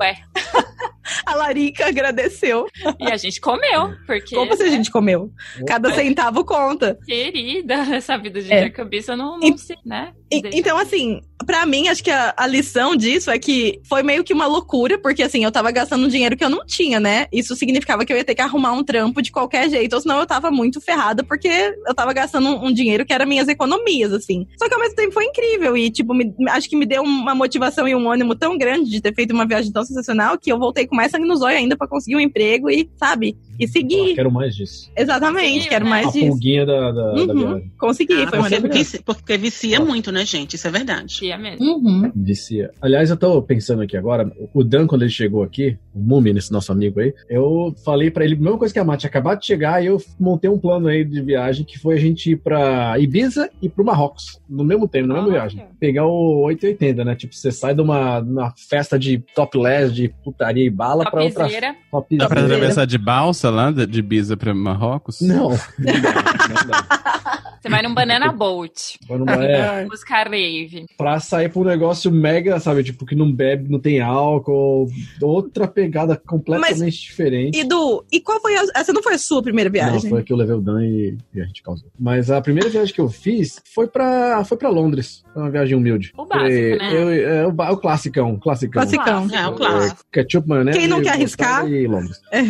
[0.00, 0.16] ué.
[1.26, 2.66] A Larica agradeceu.
[2.98, 4.34] E a gente comeu, porque.
[4.34, 5.30] Como se a gente comeu?
[5.66, 6.98] Cada centavo conta.
[7.06, 8.58] Querida, essa vida de É.
[8.60, 10.12] intercambista não, não E- se, né?
[10.32, 14.24] E- então, assim, pra mim, acho que a, a lição disso é que foi meio
[14.24, 17.26] que uma loucura, porque assim, eu tava gastando dinheiro que eu não tinha, né?
[17.32, 20.18] Isso significava que eu ia ter que arrumar um trampo de qualquer jeito, ou senão
[20.20, 21.48] eu tava muito ferrada, porque
[21.86, 24.46] eu tava gastando um, um dinheiro que era minhas economias, assim.
[24.58, 27.34] Só que ao mesmo tempo foi incrível, e tipo, me- acho que me deu uma
[27.34, 30.58] motivação e um ânimo tão grande de ter feito uma viagem tão sensacional que eu
[30.58, 33.36] voltei com mais sangue no zóio ainda pra conseguir um emprego e, sabe?
[33.58, 34.14] E Ah, seguir.
[34.14, 34.90] quero mais disso.
[34.96, 35.90] Exatamente, Sim, quero né?
[35.90, 36.26] mais A disso.
[36.26, 37.38] pulguinha da, da, da Uhum.
[37.38, 37.72] viagem.
[37.78, 40.54] Consegui, Ah, foi porque, vicia, porque vicia muito, né, gente?
[40.54, 41.06] Isso é verdade.
[41.14, 41.64] Tia mesmo.
[41.64, 42.10] Uhum.
[42.14, 42.70] Vicia.
[42.80, 46.52] Aliás, eu tô pensando aqui agora, o Dan, quando ele chegou aqui, o Mumi, nesse
[46.52, 49.46] nosso amigo aí, eu falei pra ele, a mesma coisa que a Mati, acabado de
[49.46, 52.98] chegar, e eu montei um plano aí de viagem, que foi a gente ir pra
[52.98, 55.40] Ibiza e pro Marrocos, no mesmo tempo, na mesma Olha.
[55.40, 55.64] viagem.
[55.78, 57.14] Pegar o 880, né?
[57.14, 61.44] Tipo, você sai de uma, uma festa de topless, de putaria e bala, pra outra
[61.44, 61.74] Topzera.
[61.90, 62.18] topzera.
[62.18, 65.20] Dá pra atravessar de balsa lá, de Ibiza pra Marrocos?
[65.20, 65.56] Não, não
[66.02, 66.12] dá,
[66.48, 67.44] não dá.
[67.60, 68.98] Você vai num banana boat.
[69.40, 70.84] É, Buscar rave.
[70.98, 72.84] pra sair pra um negócio mega, sabe?
[72.84, 74.86] Tipo, que não bebe, não tem álcool,
[75.22, 77.58] outra pegada completamente diferente.
[77.58, 78.64] E Du, e qual foi a.
[78.74, 80.10] Essa não foi a sua primeira Não, viagem?
[80.10, 81.88] foi que eu levei o Dan e, e a gente causou.
[81.98, 85.22] Mas a primeira viagem que eu fiz foi pra, foi pra Londres.
[85.32, 86.12] Foi uma viagem humilde.
[86.18, 86.92] O básico, Foi- né?
[86.92, 88.82] eu- é, o, ba- o classicão, classicão.
[88.82, 89.26] Classicão.
[89.32, 90.00] É, o clássico.
[90.12, 90.78] Ketchup, maionese.
[90.78, 91.66] Quem não quer arriscar?
[91.66, 92.20] E Londres.
[92.30, 92.42] É,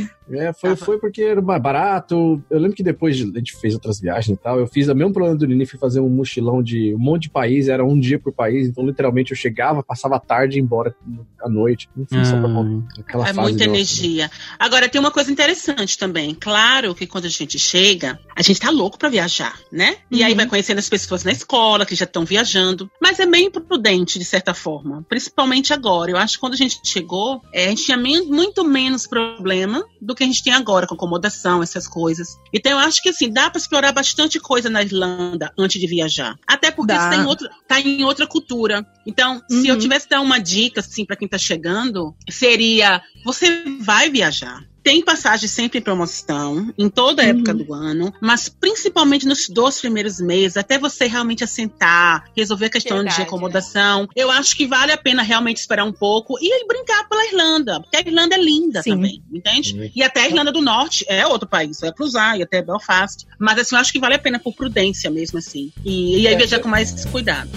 [0.59, 2.43] foi, Ah, foi porque era mais barato.
[2.51, 4.95] Eu lembro que depois de, a gente fez outras viagens e tal, eu fiz o
[4.95, 7.99] mesmo problema do Nini, fui fazer um mochilão de um monte de país, era um
[7.99, 10.95] dia por país, então literalmente eu chegava, passava a tarde e ia embora
[11.43, 11.89] à noite.
[11.97, 13.01] Enfim, só pra Ah.
[13.01, 14.31] aquela É fase muita energia.
[14.59, 16.35] Agora, tem uma coisa interessante também.
[16.35, 19.97] Claro que quando a gente chega, a gente tá louco pra viajar, né?
[20.11, 20.37] E aí Uhum.
[20.39, 22.91] vai conhecendo as pessoas na escola que já estão viajando.
[23.01, 25.05] Mas é meio imprudente, de certa forma.
[25.09, 26.11] Principalmente agora.
[26.11, 30.14] Eu acho que quando a gente chegou, é, a gente tinha muito menos problema do
[30.15, 32.37] que a gente tem agora, com acomodação, essas coisas.
[32.53, 36.37] Então eu acho que assim, dá pra explorar bastante coisa na Irlanda antes de viajar.
[36.47, 38.87] Até porque você tem outra, tá em outra cultura.
[39.07, 39.67] Então, se Uhum.
[39.67, 44.63] eu tivesse dar uma dica, assim, pra quem tá chegando, seria: você vai viajar.
[44.85, 49.81] Tem passagem sempre em promoção, em toda a época do ano, mas principalmente nos dois
[49.81, 54.07] primeiros meses, até você realmente assentar, resolver a questão Verdade, de acomodação.
[54.15, 57.97] Eu acho que vale a pena realmente esperar um pouco e brincar pela Irlanda, porque
[57.97, 58.91] a Irlanda é linda Sim.
[58.91, 59.91] também, entende?
[59.97, 63.27] E até a Irlanda do Norte é outro país, vai cruzar, e até Belfast.
[63.39, 65.73] Mas assim, eu acho que vale a pena por prudência mesmo, assim.
[65.83, 67.49] E, e aí viajar com mais cuidado.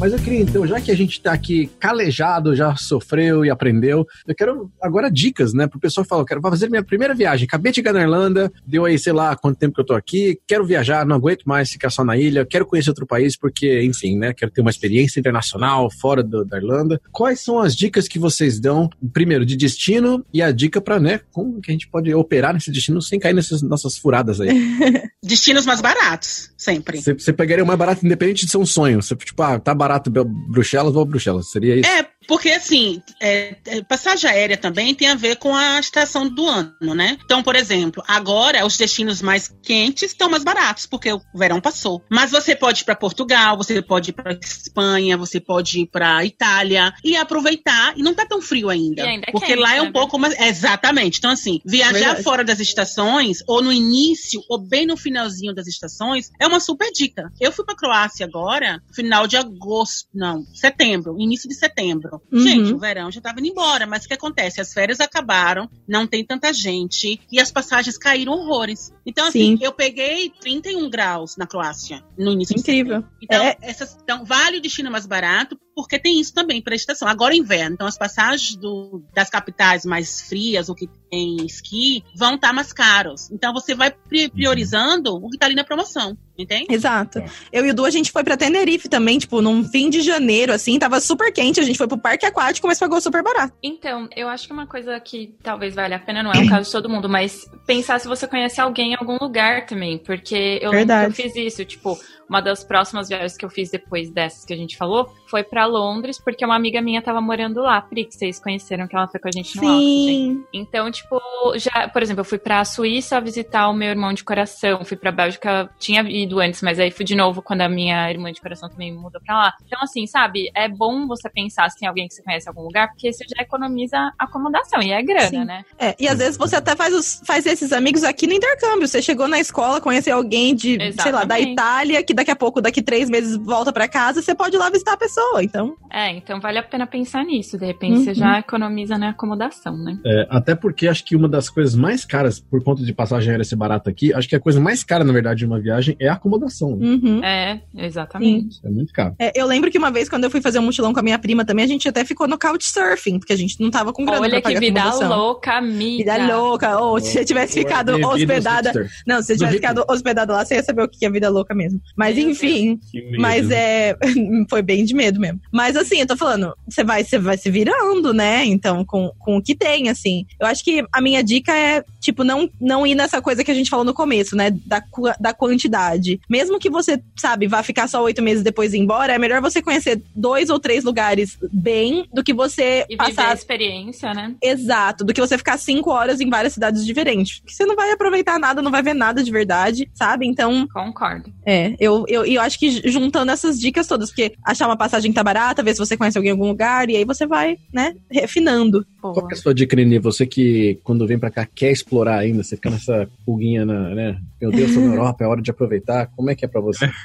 [0.00, 4.06] Mas eu queria, então, já que a gente tá aqui calejado, já sofreu e aprendeu,
[4.26, 5.66] eu quero agora dicas, né?
[5.66, 7.44] Pro pessoal que fala, eu quero fazer minha primeira viagem.
[7.46, 10.40] Acabei de chegar na Irlanda, deu aí, sei lá, quanto tempo que eu tô aqui,
[10.48, 14.16] quero viajar, não aguento mais ficar só na ilha, quero conhecer outro país, porque, enfim,
[14.16, 14.32] né?
[14.32, 16.98] Quero ter uma experiência internacional fora do- da Irlanda.
[17.12, 21.20] Quais são as dicas que vocês dão, primeiro, de destino e a dica pra, né,
[21.30, 24.48] como que a gente pode operar nesse destino sem cair nessas nossas furadas aí?
[25.22, 26.98] Destinos mais baratos, sempre.
[27.02, 29.02] Você, você pegaria o mais barato independente de ser um sonho.
[29.02, 31.48] Você, tipo, ah, tá barato Bel- Bruxelas, vou a Bruxelas.
[31.48, 31.88] Seria isso?
[31.90, 36.46] É, porque assim, é, é, passagem aérea também tem a ver com a estação do
[36.46, 37.18] ano, né?
[37.24, 42.04] Então, por exemplo, agora os destinos mais quentes estão mais baratos, porque o verão passou.
[42.10, 46.24] Mas você pode ir para Portugal, você pode ir para Espanha, você pode ir para
[46.24, 47.94] Itália e aproveitar.
[47.96, 49.02] E não tá tão frio ainda.
[49.02, 49.92] E ainda é porque quente, lá é um né?
[49.92, 50.38] pouco mais.
[50.38, 51.18] Exatamente.
[51.18, 52.22] Então, assim, viajar Verdade.
[52.22, 56.90] fora das estações, ou no início, ou bem no finalzinho das estações, é uma super
[56.92, 57.32] dica.
[57.40, 62.09] Eu fui pra Croácia agora, final de agosto, não, setembro, início de setembro.
[62.32, 62.40] Uhum.
[62.40, 64.60] Gente, o verão já tava indo embora, mas o que acontece?
[64.60, 68.92] As férias acabaram, não tem tanta gente, e as passagens caíram horrores.
[69.06, 69.58] Então, assim, Sim.
[69.64, 73.04] eu peguei 31 graus na Croácia, no início Incrível.
[73.22, 73.56] Então, É.
[73.62, 77.08] essas, então, vale o destino mais barato, porque tem isso também para a estação.
[77.08, 82.02] Agora é inverno, então as passagens do- das capitais mais frias, ou que tem esqui,
[82.16, 83.30] vão estar mais caros.
[83.30, 86.66] Então você vai pri- priorizando o que tá ali na promoção, entende?
[86.68, 87.22] Exato.
[87.52, 90.52] Eu e o Du, a gente foi pra Tenerife também, tipo, num fim de janeiro,
[90.52, 93.54] assim, tava super quente, a gente foi pro parque aquático, mas pagou super barato.
[93.62, 96.66] Então, eu acho que uma coisa que talvez valha a pena, não é o caso
[96.66, 99.98] de todo mundo, mas pensar se você conhece alguém em algum lugar também.
[99.98, 101.14] Porque eu lembro Verdade.
[101.14, 101.98] que eu fiz isso, tipo,
[102.28, 105.64] uma das próximas viagens que eu fiz depois dessas que a gente falou foi pra
[105.66, 109.20] Londres, porque uma amiga minha tava morando lá, Pri, que vocês conheceram, que ela foi
[109.20, 109.62] com a gente no.
[109.62, 110.44] Sim.
[110.52, 111.20] Então, tipo,
[111.56, 115.12] já, por exemplo, eu fui pra Suíça visitar o meu irmão de coração, fui pra
[115.12, 118.68] Bélgica, tinha ido antes, mas aí fui de novo quando a minha irmã de coração
[118.68, 119.52] também mudou pra lá.
[119.66, 122.62] Então, assim, sabe, é bom você pensar se tem alguém que você conhece em algum
[122.62, 125.44] lugar, porque você já economiza acomodação, e é grana, Sim.
[125.44, 125.64] né?
[125.78, 128.88] É, e às vezes você até faz, os- faz esses amigos aqui no intercâmbio.
[128.88, 131.52] Você chegou na escola, conheceu alguém de, sei lá, da Exatamente.
[131.52, 134.68] Itália, que daqui a pouco, daqui três meses, volta pra casa, você pode ir lá
[134.70, 135.19] visitar a pessoa.
[135.42, 137.58] Então, É, então vale a pena pensar nisso.
[137.58, 138.04] De repente Uhum.
[138.04, 139.98] você já economiza na acomodação, né?
[140.06, 143.44] É, até porque acho que uma das coisas mais caras, por conta de passagem aérea
[143.44, 146.08] ser barata aqui, acho que a coisa mais cara, na verdade, de uma viagem é
[146.08, 146.76] a acomodação.
[146.76, 146.86] né?
[146.86, 147.24] uhum.
[147.24, 148.60] É, exatamente.
[148.64, 149.14] É muito caro.
[149.18, 151.18] É, eu lembro que uma vez, quando eu fui fazer um mochilão com a minha
[151.18, 154.20] prima também, a gente até ficou no couchsurfing, porque a gente não tava com grana
[154.22, 155.08] Olha pra que vida acomodação.
[155.08, 156.14] louca, amiga.
[156.14, 156.78] Vida louca.
[156.78, 158.72] Ou se você tivesse ficado aos hospedada.
[159.06, 161.54] Não, se você tivesse ficado hospedada lá, você ia saber o que é vida louca
[161.54, 161.80] mesmo.
[161.96, 162.78] Mas enfim.
[163.18, 163.96] Mas é.
[164.48, 165.40] Foi bem de medo mesmo.
[165.50, 168.44] Mas assim, eu tô falando, você vai, você vai se virando, né?
[168.44, 170.26] Então, com, com o que tem, assim.
[170.38, 173.54] Eu acho que a minha dica é, tipo, não, não ir nessa coisa que a
[173.54, 174.50] gente falou no começo, né?
[174.66, 174.82] Da,
[175.20, 176.20] da quantidade.
[176.28, 179.40] Mesmo que você, sabe, vá ficar só oito meses depois e ir embora, é melhor
[179.40, 183.34] você conhecer dois ou três lugares bem do que você E viver a passar.
[183.36, 184.34] experiência, né?
[184.42, 187.40] Exato, do que você ficar cinco horas em várias cidades diferentes.
[187.40, 190.26] Porque você não vai aproveitar nada, não vai ver nada de verdade, sabe?
[190.26, 191.32] Então, Concordo.
[191.44, 195.14] é, eu, eu, eu acho que juntando essas dicas todas, porque achar uma passagem que
[195.14, 197.94] tá barata, ver se você conhece alguém em algum lugar, e aí você vai, né,
[198.10, 198.86] refinando.
[199.00, 199.14] Boa.
[199.14, 199.98] Qual que é a sua dica, Nenê?
[199.98, 204.20] Você que, quando vem pra cá, quer explorar ainda, você fica nessa pulguinha, na, né?
[204.40, 206.06] Meu Deus, tô na Europa, é hora de aproveitar.
[206.14, 206.90] Como é que é pra você?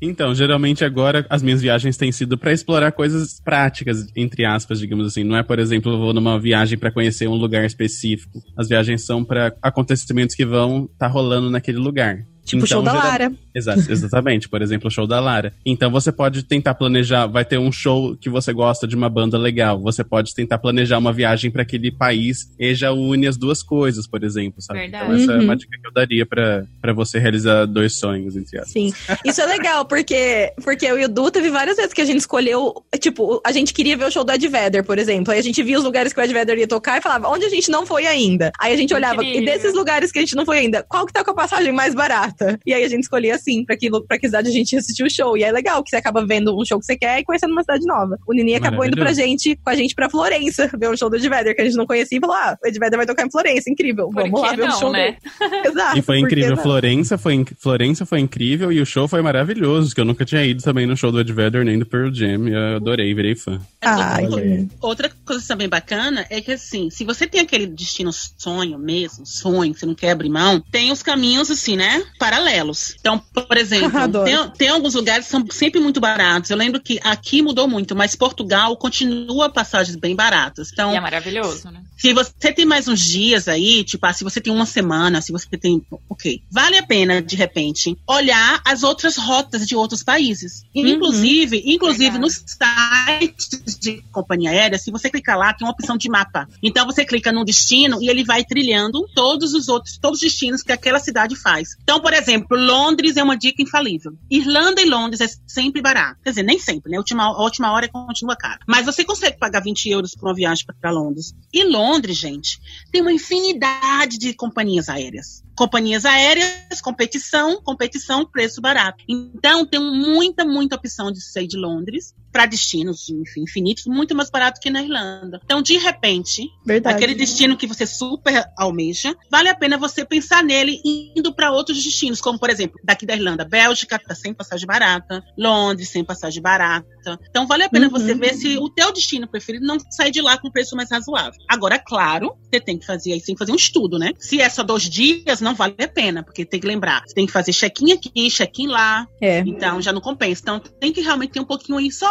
[0.00, 5.08] Então, geralmente agora as minhas viagens têm sido pra explorar coisas práticas, entre aspas, digamos
[5.08, 5.24] assim.
[5.24, 8.40] Não é, por exemplo, eu vou numa viagem pra conhecer um lugar específico.
[8.56, 12.24] As viagens são pra acontecimentos que vão estar rolando naquele lugar.
[12.44, 13.32] Tipo o show da geral- Lara.
[13.54, 15.52] Exa- exatamente, por exemplo, o show da Lara.
[15.64, 19.38] Então você pode tentar planejar, vai ter um show que você gosta de uma banda
[19.38, 19.78] legal.
[19.80, 24.06] Você pode tentar planejar uma viagem pra aquele país e já une as duas coisas,
[24.06, 24.80] por exemplo, sabe?
[24.80, 25.04] Verdade.
[25.04, 25.44] Então essa é Uhum.
[25.44, 28.72] uma dica que eu daria pra pra você realizar dois sonhos, entre aspas.
[28.72, 28.92] Sim.
[29.24, 32.18] Isso é legal, porque, porque eu e o Du teve várias vezes que a gente
[32.20, 32.74] escolheu.
[33.00, 35.32] Tipo, a gente queria ver o show do Ed Vedder, por exemplo.
[35.32, 37.44] Aí a gente via os lugares que o Ed Vedder ia tocar e falava, onde
[37.46, 38.52] a gente não foi ainda?
[38.60, 39.54] Aí a gente olhava, e Incrível.
[39.54, 41.94] desses lugares que a gente não foi ainda, qual que tá com a passagem mais
[41.94, 42.33] barata?
[42.38, 42.58] Barata.
[42.66, 45.04] E aí a gente escolhia assim, pra que, pra que cidade a gente ia assistir
[45.04, 45.36] o show.
[45.36, 47.62] E é legal que você acaba vendo um show que você quer e conhecendo uma
[47.62, 48.18] cidade nova.
[48.26, 51.16] O Nini acabou indo pra gente, com a gente pra Florença, ver um show do
[51.16, 53.26] Ed Vedder, que a gente não conhecia, e falou: ah, o Ed Vedder vai tocar
[53.26, 54.08] em Florença, incrível.
[54.08, 55.16] Por Vamos lá ver não, o show né?
[55.40, 55.62] dele.
[55.66, 55.98] Exato.
[55.98, 56.56] E foi incrível.
[56.56, 60.44] Florença foi, inc- Florença foi incrível e o show foi maravilhoso, que eu nunca tinha
[60.44, 62.48] ido também no show do Ed Vedder nem do Pearl Jam.
[62.48, 63.60] E eu adorei, virei fã.
[63.82, 64.74] Ai, Outra- que lindo.
[64.80, 69.72] Outra coisa também bacana é que, assim, se você tem aquele destino sonho mesmo, sonho,
[69.74, 72.02] que você não quer abrir mão, tem os caminhos, assim, né?
[72.24, 72.96] Paralelos.
[72.98, 76.48] Então, por exemplo, tem, tem alguns lugares que são sempre muito baratos.
[76.48, 80.70] Eu lembro que aqui mudou muito, mas Portugal continua passagens bem baratas.
[80.72, 81.82] Então, E é maravilhoso, né?
[81.96, 85.32] se você tem mais uns dias aí, tipo, ah, se você tem uma semana, se
[85.32, 85.84] você tem.
[86.08, 86.42] Ok.
[86.50, 90.64] Vale a pena, de repente, olhar as outras rotas de outros países.
[90.74, 90.86] Uhum.
[90.86, 96.08] Inclusive, inclusive nos sites de companhia aérea, se você clicar lá, tem uma opção de
[96.08, 96.48] mapa.
[96.62, 100.62] Então você clica no destino e ele vai trilhando todos os outros, todos os destinos
[100.62, 101.76] que aquela cidade faz.
[101.82, 104.12] Então, por exemplo, Londres é uma dica infalível.
[104.30, 106.20] Irlanda e Londres é sempre barato.
[106.22, 106.98] Quer dizer, nem sempre, né?
[106.98, 108.60] Última, a última hora continua caro.
[108.66, 111.34] Mas você consegue pagar 20 euros por uma viagem para Londres.
[111.52, 112.58] E Londres, gente,
[112.90, 115.42] tem uma infinidade de companhias aéreas.
[115.56, 119.04] Companhias aéreas, competição, competição, preço barato.
[119.08, 124.28] Então, tem muita, muita opção de sair de Londres para destinos, enfim, infinitos, muito mais
[124.28, 125.40] barato que na Irlanda.
[125.44, 126.96] Então, de repente, Verdade.
[126.96, 131.80] aquele destino que você super almeja, vale a pena você pensar nele indo para outros
[131.82, 136.42] destinos, como por exemplo, daqui da Irlanda, Bélgica, tá sem passagem barata, Londres sem passagem
[136.42, 137.20] barata.
[137.30, 137.92] Então vale a pena Uhum.
[137.92, 141.38] você ver se o teu destino preferido não sai de lá com preço mais razoável.
[141.48, 144.10] Agora, claro, você tem que fazer aí, tem que fazer um estudo, né?
[144.18, 147.26] Se é só dois dias, não vale a pena, porque tem que lembrar, você tem
[147.26, 149.38] que fazer check-in aqui, check-in lá, É.
[149.46, 150.40] então já não compensa.
[150.42, 152.10] Então tem que realmente ter um pouquinho aí só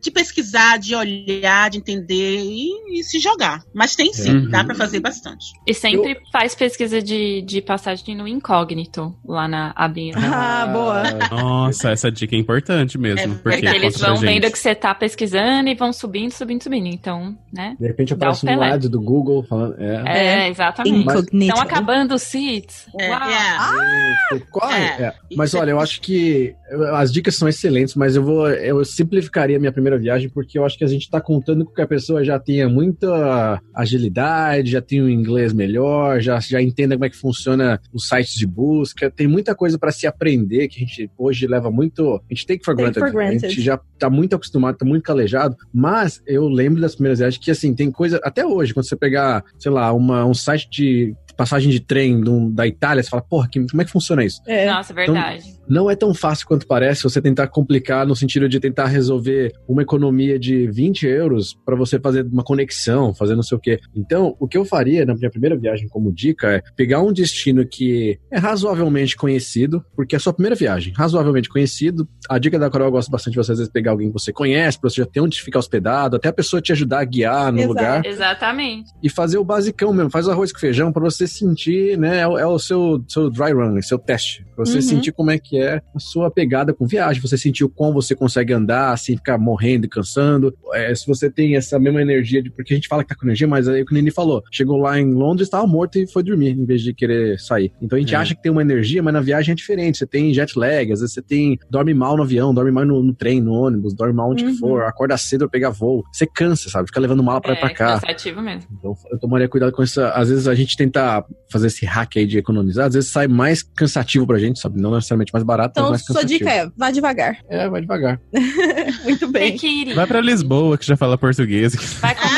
[0.00, 3.60] de pesquisar, de olhar, de entender e, e se jogar.
[3.74, 4.50] Mas tem sim, Uhum.
[4.50, 5.46] dá pra fazer bastante.
[5.66, 10.14] E sempre faz pesquisa de, de passagem no incógnito, lá na abinha.
[10.16, 11.02] Ah, boa.
[11.30, 13.34] Nossa, essa dica é importante mesmo.
[13.34, 13.76] É porque verdade.
[13.76, 16.86] eles vão vendo que você tá pesquisando e vão subindo, subindo, subindo.
[16.86, 17.76] Então, né?
[17.78, 19.76] De repente aparece um ad do Google falando.
[19.80, 20.44] É.
[20.44, 20.98] É, exatamente.
[21.00, 21.50] Incognito.
[21.54, 22.86] Estão acabando os seats.
[23.00, 23.30] É, Uau.
[23.30, 24.38] é.
[24.50, 24.74] Corre.
[24.76, 25.02] É.
[25.02, 25.14] É.
[25.36, 29.56] Mas olha, eu acho que eu- as dicas são excelentes, mas eu vou eu simplificaria
[29.56, 31.86] a minha primeira viagem porque eu acho que a gente tá contando com que a
[31.86, 37.10] pessoa já tenha muita agilidade, já tenha um inglês melhor, já, já entenda como é
[37.10, 39.10] que funciona os sites de busca.
[39.10, 42.16] Tem muita coisa para se aprender que a gente hoje leva muito.
[42.30, 43.00] A gente take for Take granted.
[43.00, 43.46] for granted.
[43.46, 45.56] A gente já tá muito acostumado, tá muito calejado.
[45.72, 48.20] Mas eu lembro das primeiras viagens que, assim, tem coisa.
[48.22, 52.20] Até hoje, quando você pegar, sei lá, uma, um site de passagem de trem
[52.52, 54.40] da Itália, você fala, porra, que- como é que funciona isso?
[54.46, 54.66] É.
[54.66, 55.57] Nossa, verdade.
[55.68, 59.82] Não é tão fácil quanto parece você tentar complicar no sentido de tentar resolver uma
[59.82, 63.78] economia de 20 euros para você fazer uma conexão, fazer não sei o quê.
[63.94, 67.66] Então, o que eu faria na minha primeira viagem como dica é pegar um destino
[67.66, 72.08] que é razoavelmente conhecido, porque é a sua primeira viagem, razoavelmente conhecido.
[72.28, 74.32] A dica da Carol eu gosto bastante de você às vezes pegar alguém que você
[74.32, 77.52] conhece, pra você já ter onde ficar hospedado, até a pessoa te ajudar a guiar
[77.52, 77.68] no Exato.
[77.68, 78.90] lugar Exatamente.
[79.02, 82.26] e fazer o basicão mesmo, faz o arroz com feijão pra você sentir, né, é
[82.28, 84.82] o, é o seu, seu dry run, é seu teste, pra você Uhum.
[84.82, 88.14] sentir como é que é a sua pegada com viagem, você sentir o quão você
[88.14, 92.50] consegue andar sem ficar morrendo e cansando, é, se você tem essa mesma energia, de,
[92.50, 94.42] porque a gente fala que tá com energia, mas aí o que o Nini falou,
[94.52, 97.72] chegou lá em Londres, tava morto e foi dormir, em vez de querer sair.
[97.80, 98.18] Então a gente É.
[98.18, 101.00] acha que tem uma energia, mas na viagem é diferente, você tem jet lag, às
[101.00, 104.14] vezes você tem, dorme mal no avião, dorme mal no, no trem, no ônibus, dorme
[104.14, 104.56] mal onde que Uhum.
[104.56, 107.70] for, acorda cedo pra pegar voo, você cansa, sabe, fica levando mala pra É pra
[107.70, 107.94] cá.
[108.00, 108.62] cansativo mesmo.
[108.78, 110.10] Então eu tomaria cuidado com essa.
[110.10, 113.62] Às vezes a gente tenta fazer esse hack aí de economizar, às vezes sai mais
[113.62, 114.80] cansativo pra gente, sabe?
[114.80, 117.38] Não necessariamente mais barato, Então, mais sua dica é, vá devagar.
[117.48, 118.20] É, vai devagar.
[119.04, 119.56] Muito bem.
[119.94, 121.74] Vai pra Lisboa, que já fala português.
[122.00, 122.37] Vai comer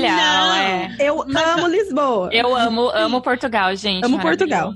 [0.00, 0.54] não.
[0.54, 0.96] é.
[0.98, 2.28] Eu amo Lisboa.
[2.32, 4.04] Eu amo, amo Portugal, gente.
[4.04, 4.72] Amo Portugal.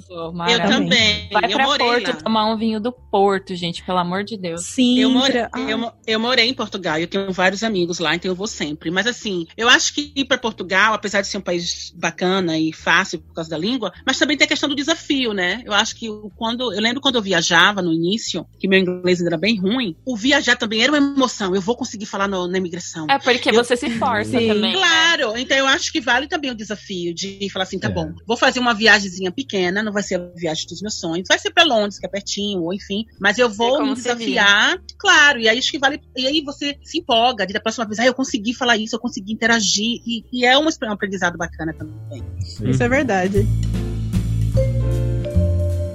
[0.49, 1.29] Eu também.
[1.33, 2.23] Vai eu pra morei Porto lá.
[2.23, 4.65] tomar um vinho do Porto, gente, pelo amor de Deus.
[4.67, 4.99] Sim.
[4.99, 8.47] Eu morei, eu, eu morei em Portugal, eu tenho vários amigos lá, então eu vou
[8.47, 8.91] sempre.
[8.91, 12.73] Mas assim, eu acho que ir para Portugal, apesar de ser um país bacana e
[12.73, 15.63] fácil por causa da língua, mas também tem a questão do desafio, né?
[15.65, 19.19] Eu acho que o- quando eu lembro quando eu viajava no início, que meu inglês
[19.19, 21.55] ainda era bem ruim, o viajar também era uma emoção.
[21.55, 23.07] Eu vou conseguir falar no- na imigração.
[23.09, 24.49] É porque Eu- você se força Sim.
[24.49, 24.73] também.
[24.75, 24.81] né?
[25.17, 27.91] Claro, então eu acho que vale também o desafio de falar assim, tá É.
[27.91, 31.39] bom, vou fazer uma viagemzinha pequena, não vai ser a viagem dos meus sonhos, vai
[31.39, 35.49] ser pra Londres, que é pertinho, ou enfim, mas eu vou me desafiar, claro, e
[35.49, 38.15] aí acho que vale, e aí você se empolga, de da próxima vez, ah, eu
[38.15, 42.25] consegui falar isso, eu consegui interagir, e, e é um um aprendizado bacana também.
[42.69, 43.47] Isso é verdade.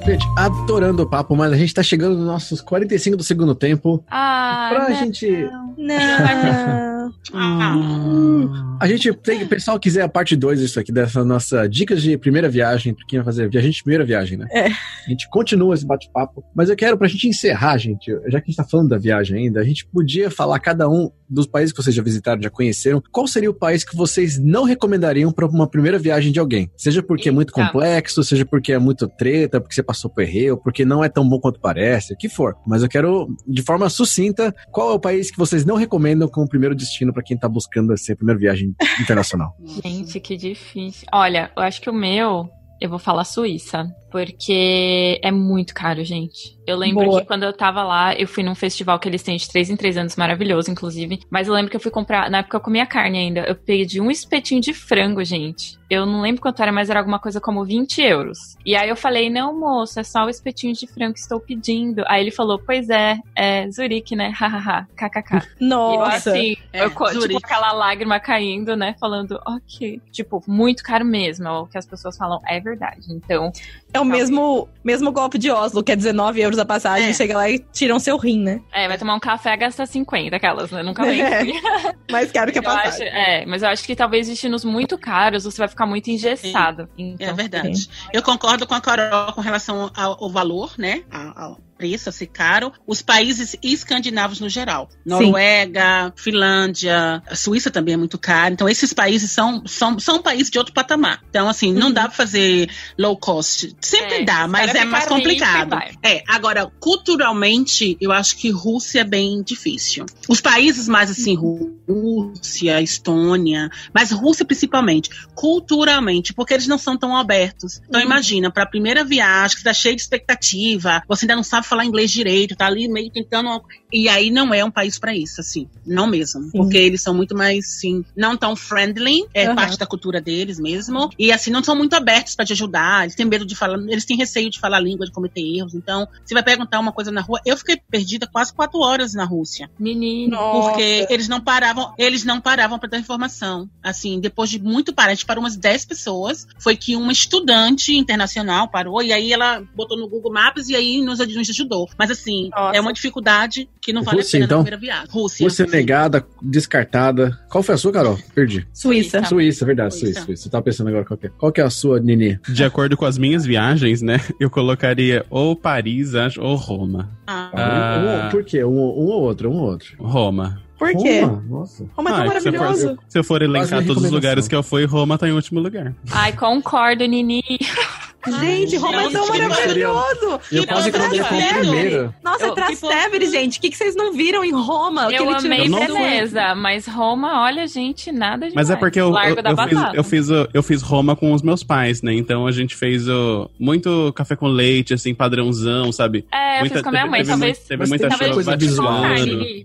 [0.09, 4.03] Gente, adorando o papo, mas a gente tá chegando nos nossos 45 do segundo tempo.
[4.09, 4.95] Ah, pra né?
[4.95, 5.29] gente.
[5.77, 7.13] Não.
[7.31, 8.77] Ah.
[8.79, 12.17] A gente tem, o pessoal quiser a parte 2 disso aqui, dessa nossa dicas de
[12.17, 14.47] primeira viagem, pra quem vai fazer viagem de primeira viagem, né?
[14.51, 14.67] É.
[14.67, 18.51] A gente continua esse bate-papo, mas eu quero, pra gente encerrar, gente, já que a
[18.51, 21.83] gente tá falando da viagem ainda, a gente podia falar cada um dos países que
[21.83, 25.67] vocês já visitaram, já conheceram, qual seria o país que vocês não recomendariam pra uma
[25.67, 26.71] primeira viagem de alguém?
[26.75, 27.71] Seja porque é muito Eita.
[27.71, 31.39] complexo, seja porque é muito treta, porque você passou erro, porque não é tão bom
[31.39, 32.55] quanto parece, o que for.
[32.65, 36.47] Mas eu quero, de forma sucinta, qual é o país que vocês não recomendam como
[36.47, 39.55] primeiro destino pra quem tá buscando essa primeira viagem internacional?
[39.83, 41.07] Gente, que difícil.
[41.12, 43.85] Olha, eu acho que o meu, eu vou falar Suíça.
[44.11, 46.57] Porque é muito caro, gente.
[46.65, 47.21] Eu lembro Boa.
[47.21, 49.75] que quando eu tava lá, eu fui num festival que eles têm de 3 em
[49.75, 51.19] 3 anos, maravilhoso, inclusive.
[51.29, 53.41] Mas eu lembro que eu fui comprar, na época eu comia carne ainda.
[53.41, 55.79] Eu pedi um espetinho de frango, gente.
[55.89, 58.55] Eu não lembro quanto era, mas era alguma coisa como 20 euros.
[58.63, 62.03] E aí eu falei, não, moço, é só o espetinho de frango que estou pedindo.
[62.07, 64.29] Aí ele falou, pois é, é Zurique, né?
[64.37, 65.37] Hahaha, kkk.
[65.60, 66.29] E eu Nossa.
[66.29, 67.41] assim, É, eu, tipo, Zurique.
[67.43, 68.95] aquela lágrima caindo, né?
[68.99, 69.99] Falando, ok.
[70.12, 71.47] Tipo, muito caro mesmo.
[71.47, 73.07] é O que as pessoas falam é verdade.
[73.10, 73.51] Então,
[73.91, 77.13] É o mesmo, mesmo golpe de Oslo, que é 19 euros a passagem, É.
[77.13, 78.60] chega lá e tiram seu rim, né?
[78.73, 80.81] é, vai tomar um café, gasta 50, aquelas, né?
[80.83, 81.19] Nunca vem.
[81.29, 81.43] É,
[82.12, 83.08] Mais caro que a Eu acho, passagem.
[83.08, 86.83] é, mas eu acho que talvez destinos muito caros você vai ficar muito engessado.
[86.83, 87.89] É Então, verdade.
[88.13, 91.04] Eu concordo com a Carol com relação ao, ao valor, né?
[91.12, 92.73] Ao, ao preço, a ser caro.
[92.86, 94.90] Os países escandinavos no geral.
[95.06, 98.54] Noruega, Finlândia, a Suíça também é muito caro.
[98.54, 101.23] Então, esses países são, são, são países de outro patamar.
[101.30, 103.73] Então, assim, não dá pra fazer low cost.
[103.80, 105.77] Sempre É, dá, mas é mais complicado.
[106.04, 110.06] É, agora, culturalmente, eu acho que Rússia é bem difícil.
[110.27, 117.15] Os países mais assim, Rússia, Estônia, mas Rússia principalmente, culturalmente, porque eles não são tão
[117.15, 117.82] abertos.
[117.88, 121.68] Então imagina, para a primeira viagem, que tá cheio de expectativa, você ainda não sabe
[121.69, 123.61] falar inglês direito, tá ali meio tentando
[123.91, 127.35] e aí não é um país para isso, assim, não mesmo, porque eles são muito
[127.35, 129.55] mais, sim, não tão friendly, é Aham.
[129.55, 133.15] parte da cultura deles mesmo, e assim não são muito abertos para te ajudar, eles
[133.15, 135.73] têm medo de falar, eles têm receio de falar a língua, de cometer erros.
[135.73, 139.25] Então, você vai perguntar uma coisa na rua, eu fiquei perdida quase quatro horas na
[139.25, 139.69] Rússia.
[139.79, 140.37] menino.
[140.51, 143.69] Porque eles não paravam, eles não paravam para dar informação.
[143.83, 146.47] Assim, depois de muito parar, a gente parou umas 10 pessoas.
[146.57, 151.01] Foi que uma estudante internacional parou, e aí ela botou no Google Maps e aí
[151.01, 151.87] nos, nos ajudou.
[151.97, 152.77] Mas assim, Nossa.
[152.77, 154.57] é uma dificuldade que não vale Rússia, a pena então?
[154.60, 155.07] na primeira viagem.
[155.12, 155.43] Rússia.
[155.45, 157.39] Rússia negada, descartada.
[157.49, 158.17] Qual foi a sua, Carol?
[158.35, 158.67] Perdi.
[158.73, 159.23] Suíça.
[159.25, 160.05] Suíça, verdade, Suíça.
[160.13, 160.25] Suíça.
[160.25, 160.49] Suíça.
[160.49, 161.29] Tava pensando agora qual que é.
[161.37, 162.39] Qual que é a sua, Nini?
[162.49, 164.19] De acordo com as minhas viagens, né?
[164.39, 167.10] Eu colocaria ou Paris, acho, ou Roma.
[167.27, 167.99] Ah, Ah.
[168.23, 168.63] Um, um, por quê?
[168.63, 169.49] Um, um ou outro?
[169.51, 169.95] Um ou outro.
[169.99, 170.62] Roma.
[170.77, 171.21] Por quê?
[171.21, 171.43] Roma?
[171.49, 171.85] Nossa.
[171.93, 172.99] Roma é tão Ah, que se eu for- maravilhoso.
[173.10, 175.93] Se eu for elencar todos os lugares que eu fui, Roma tá em último lugar.
[176.12, 177.43] Ai, concordo, Nini.
[178.27, 180.39] Gente, Roma é tão maravilhoso.
[180.51, 181.59] Eu Que quase coloquei como sério?
[181.59, 182.13] primeiro.
[182.23, 183.57] Nossa, Eu- é Trastevere, gente.
[183.57, 185.03] O que, que vocês não viram em Roma?
[185.11, 185.69] Eu tiro amei.
[185.69, 188.53] Veneza, mas Roma, olha, gente, nada demais.
[188.55, 191.31] Mas é porque eu, eu, da eu fiz, eu, fiz, o- eu fiz Roma com
[191.33, 192.13] os meus pais, né?
[192.13, 196.25] Então a gente fez o, muito café com leite, assim, padrãozão, sabe?
[196.31, 197.59] É, eu Muita- fiz com a minha teve- mãe, teve talvez...
[197.59, 199.03] Teve muita Talvez coisa vamos visual.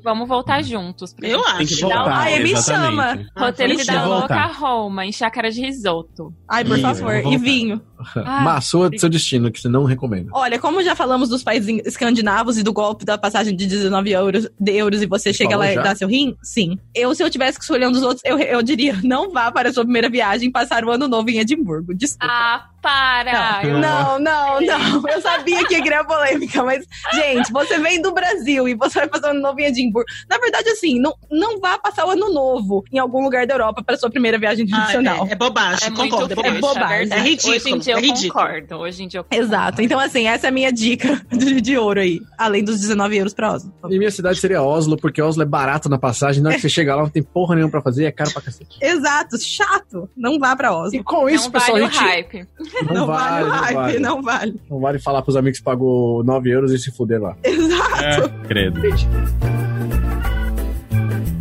[0.03, 1.15] Vamos voltar juntos.
[1.21, 1.57] Eu acho.
[1.59, 2.05] Tem que dar voltar.
[2.05, 3.19] uma- Ai, me chama.
[3.37, 4.05] Roteiro voltar.
[4.07, 6.33] Louca Roma, em chácara de risoto.
[6.49, 7.15] Ai, por favor.
[7.27, 7.81] E vinho.
[8.17, 10.31] Ah, Mas sua, seu destino, que você não recomenda.
[10.33, 14.49] Olha, como já falamos dos países escandinavos e do golpe da passagem de 19 euros,
[14.59, 15.81] de euros e você chega Falou lá já?
[15.81, 16.79] e dá seu rim, sim.
[16.95, 19.69] Eu, se eu tivesse que escolher um dos outros, eu, eu diria, não vá para
[19.69, 21.95] a sua primeira viagem passar o ano novo em Edimburgo.
[21.95, 22.33] Desculpa.
[22.33, 23.61] Ah, para!
[23.65, 25.09] Eu- Não, não, não.
[25.09, 29.09] Eu sabia que ia criar polêmica, mas, gente, você vem do Brasil e você vai
[29.09, 30.07] passar o ano novo em Edimburgo.
[30.29, 33.83] Na verdade, assim, não, não vá passar o ano novo em algum lugar da Europa
[33.83, 35.27] para sua primeira viagem Ah, internacional.
[35.27, 36.33] é, é bobagem, É muito concordo.
[36.33, 36.79] É frouxo, bobagem.
[36.81, 36.99] bobagem.
[36.99, 37.21] verdade.
[37.21, 38.45] É ridículo, Hoje em dia é eu ridículo.
[38.45, 38.77] concordo.
[38.77, 39.45] Hoje em dia eu concordo.
[39.45, 39.83] Exato.
[39.83, 42.21] Então, assim, essa é a minha dica de, de ouro aí.
[42.37, 43.73] Além dos 19 euros pra Oslo.
[43.89, 46.43] E minha cidade seria Oslo, porque Oslo é barato na passagem.
[46.43, 48.43] Na hora que você chega lá, não tem porra nenhuma pra fazer, é caro pra
[48.43, 48.77] cacete.
[48.81, 50.09] Exato, chato.
[50.17, 50.97] Não vá pra Oslo.
[50.99, 52.03] E com isso, não pessoal, vale a o gente.
[52.03, 52.47] hype.
[52.93, 53.99] Não, vale, o não hype, vale.
[53.99, 54.55] não vale.
[54.71, 57.37] Não vale falar pros amigos que pagou 9 euros e se fuder lá.
[57.43, 58.03] Exato.
[58.05, 58.81] É, credo.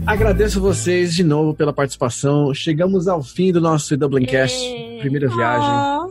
[0.05, 2.53] Agradeço vocês de novo pela participação.
[2.53, 4.55] Chegamos ao fim do nosso Dublincast,
[4.99, 5.69] primeira viagem.
[5.69, 6.07] Ah,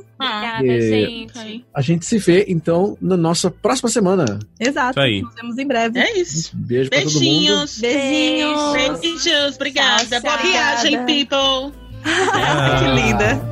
[0.59, 0.81] Obrigada, E-
[1.29, 1.65] gente.
[1.75, 4.39] A gente se vê, então, na nossa próxima semana.
[4.59, 4.93] exato.
[4.93, 5.21] Isso aí.
[5.23, 5.99] Nos vemos em breve.
[5.99, 6.51] É isso.
[6.55, 7.21] Beijo pra todo mundo.
[7.21, 7.81] Beijinhos.
[7.81, 8.73] Beijinhos.
[9.01, 9.57] Beijos.
[9.57, 10.21] Obrigada.
[10.21, 11.73] Boa viagem, people.
[12.03, 13.52] que linda.